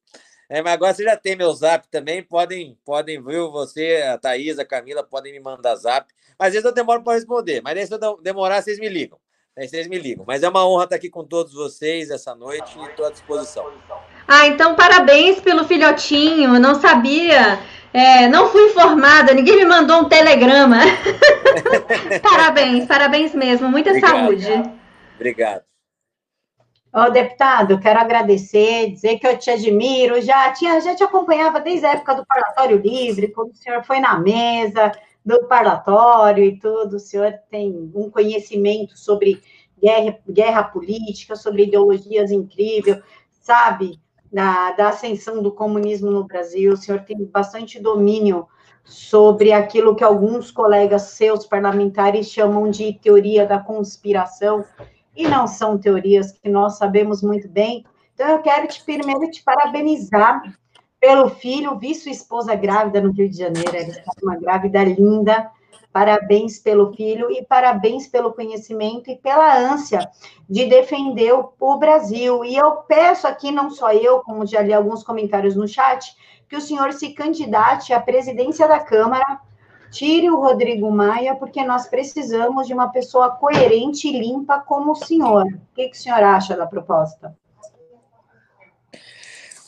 [0.49, 3.53] É, mas agora você já tem meu zap também, podem, podem, viu?
[3.53, 6.13] Você, a Thaís, a Camila, podem me mandar zap.
[6.37, 9.21] Às vezes eu demoro para responder, mas se eu demorar, vocês me ligam.
[9.59, 10.25] Aí vocês me ligam.
[10.25, 13.67] Mas é uma honra estar aqui com todos vocês essa noite e estou à disposição.
[14.27, 16.61] Ah, então parabéns pelo filhotinho.
[16.61, 17.59] Não sabia.
[17.93, 20.79] É, não fui informada, ninguém me mandou um telegrama.
[22.23, 23.69] parabéns, parabéns mesmo.
[23.69, 24.13] Muita Obrigado.
[24.13, 24.71] saúde.
[25.17, 25.63] Obrigado.
[26.93, 31.87] Ô, deputado, quero agradecer, dizer que eu te admiro, já, tinha, já te acompanhava desde
[31.87, 34.93] a época do Parlatório Livre, quando o senhor foi na mesa
[35.29, 39.43] do Parlatório e tudo, o senhor tem um conhecimento sobre
[39.79, 44.01] guerra, guerra política, sobre ideologias incrível, sabe,
[44.33, 48.47] da, da ascensão do comunismo no Brasil, o senhor tem bastante domínio
[48.85, 54.65] sobre aquilo que alguns colegas seus parlamentares chamam de teoria da conspiração,
[55.15, 57.85] e não são teorias que nós sabemos muito bem.
[58.15, 60.41] Então, eu quero te primeiro te parabenizar
[61.01, 63.71] pelo filho, vi sua esposa grávida no Rio de Janeiro,
[64.23, 65.51] uma grávida linda.
[65.93, 70.09] Parabéns pelo filho e parabéns pelo conhecimento e pela ânsia
[70.49, 72.45] de defender o, Brasil.
[72.45, 76.15] E eu peço aqui, não só eu, como já li alguns comentários no chat,
[76.49, 79.41] que o senhor se candidate à presidência da Câmara
[79.91, 84.95] Tire o Rodrigo Maia, porque nós precisamos de uma pessoa coerente e limpa como o
[84.95, 85.47] senhor.
[85.47, 87.35] O que, que o senhor acha da proposta?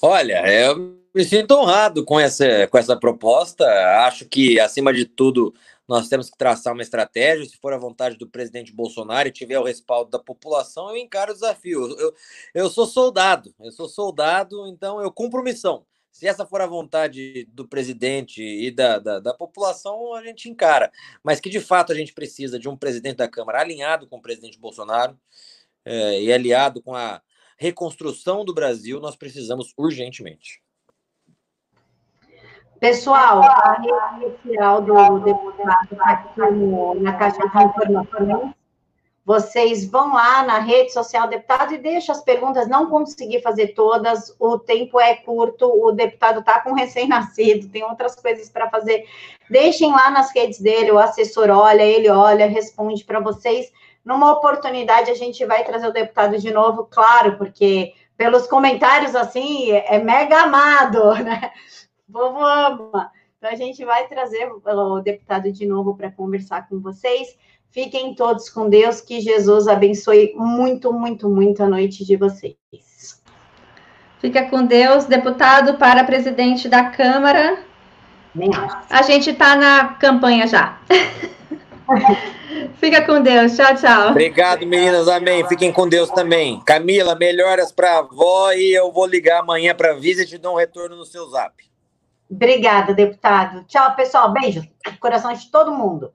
[0.02, 3.65] Olha, eu me sinto honrado com essa, com essa proposta.
[4.07, 5.55] Acho que, acima de tudo,
[5.89, 7.45] nós temos que traçar uma estratégia.
[7.45, 11.32] Se for a vontade do presidente Bolsonaro e tiver o respaldo da população, eu encaro
[11.32, 11.99] o desafio.
[11.99, 12.15] Eu,
[12.55, 15.85] eu sou soldado, eu sou soldado, então eu cumpro missão.
[16.12, 20.93] Se essa for a vontade do presidente e da, da, da, população, a gente encara.
[21.23, 24.23] Mas que de fato a gente precisa de um presidente da Câmara alinhado com o
[24.23, 25.19] presidente Bolsonaro
[25.85, 27.23] é, e aliado com a
[27.57, 30.61] reconstrução do Brasil, nós precisamos urgentemente.
[32.81, 36.40] Pessoal, a rede social do deputado está aqui
[37.01, 38.55] na caixa de informações.
[39.23, 42.66] Vocês vão lá na rede social do deputado e deixam as perguntas.
[42.69, 48.16] Não consegui fazer todas, o tempo é curto, o deputado está com recém-nascido, tem outras
[48.16, 49.05] coisas para fazer.
[49.51, 53.70] Deixem lá nas redes dele, o assessor olha, ele olha, responde para vocês.
[54.02, 59.70] Numa oportunidade, a gente vai trazer o deputado de novo, claro, porque pelos comentários assim,
[59.70, 61.52] é mega amado, né?
[62.11, 63.11] Vovô ama.
[63.39, 67.37] Então, a gente vai trazer o deputado de novo para conversar com vocês.
[67.70, 73.23] Fiquem todos com Deus, que Jesus abençoe muito, muito, muito a noite de vocês.
[74.20, 77.65] Fica com Deus, deputado para presidente da Câmara.
[78.91, 80.78] A gente está na campanha já.
[82.78, 83.57] Fica com Deus.
[83.57, 84.11] Tchau, tchau.
[84.11, 85.09] Obrigado, meninas.
[85.09, 85.47] Amém.
[85.49, 86.61] Fiquem com Deus também.
[86.61, 90.39] Camila, melhoras para a avó e eu vou ligar amanhã para a Visit e te
[90.39, 91.69] dar um retorno no seu zap.
[92.31, 93.65] Obrigada, deputado.
[93.65, 94.32] Tchau, pessoal.
[94.32, 94.62] Beijo.
[95.01, 96.12] Coração de todo mundo.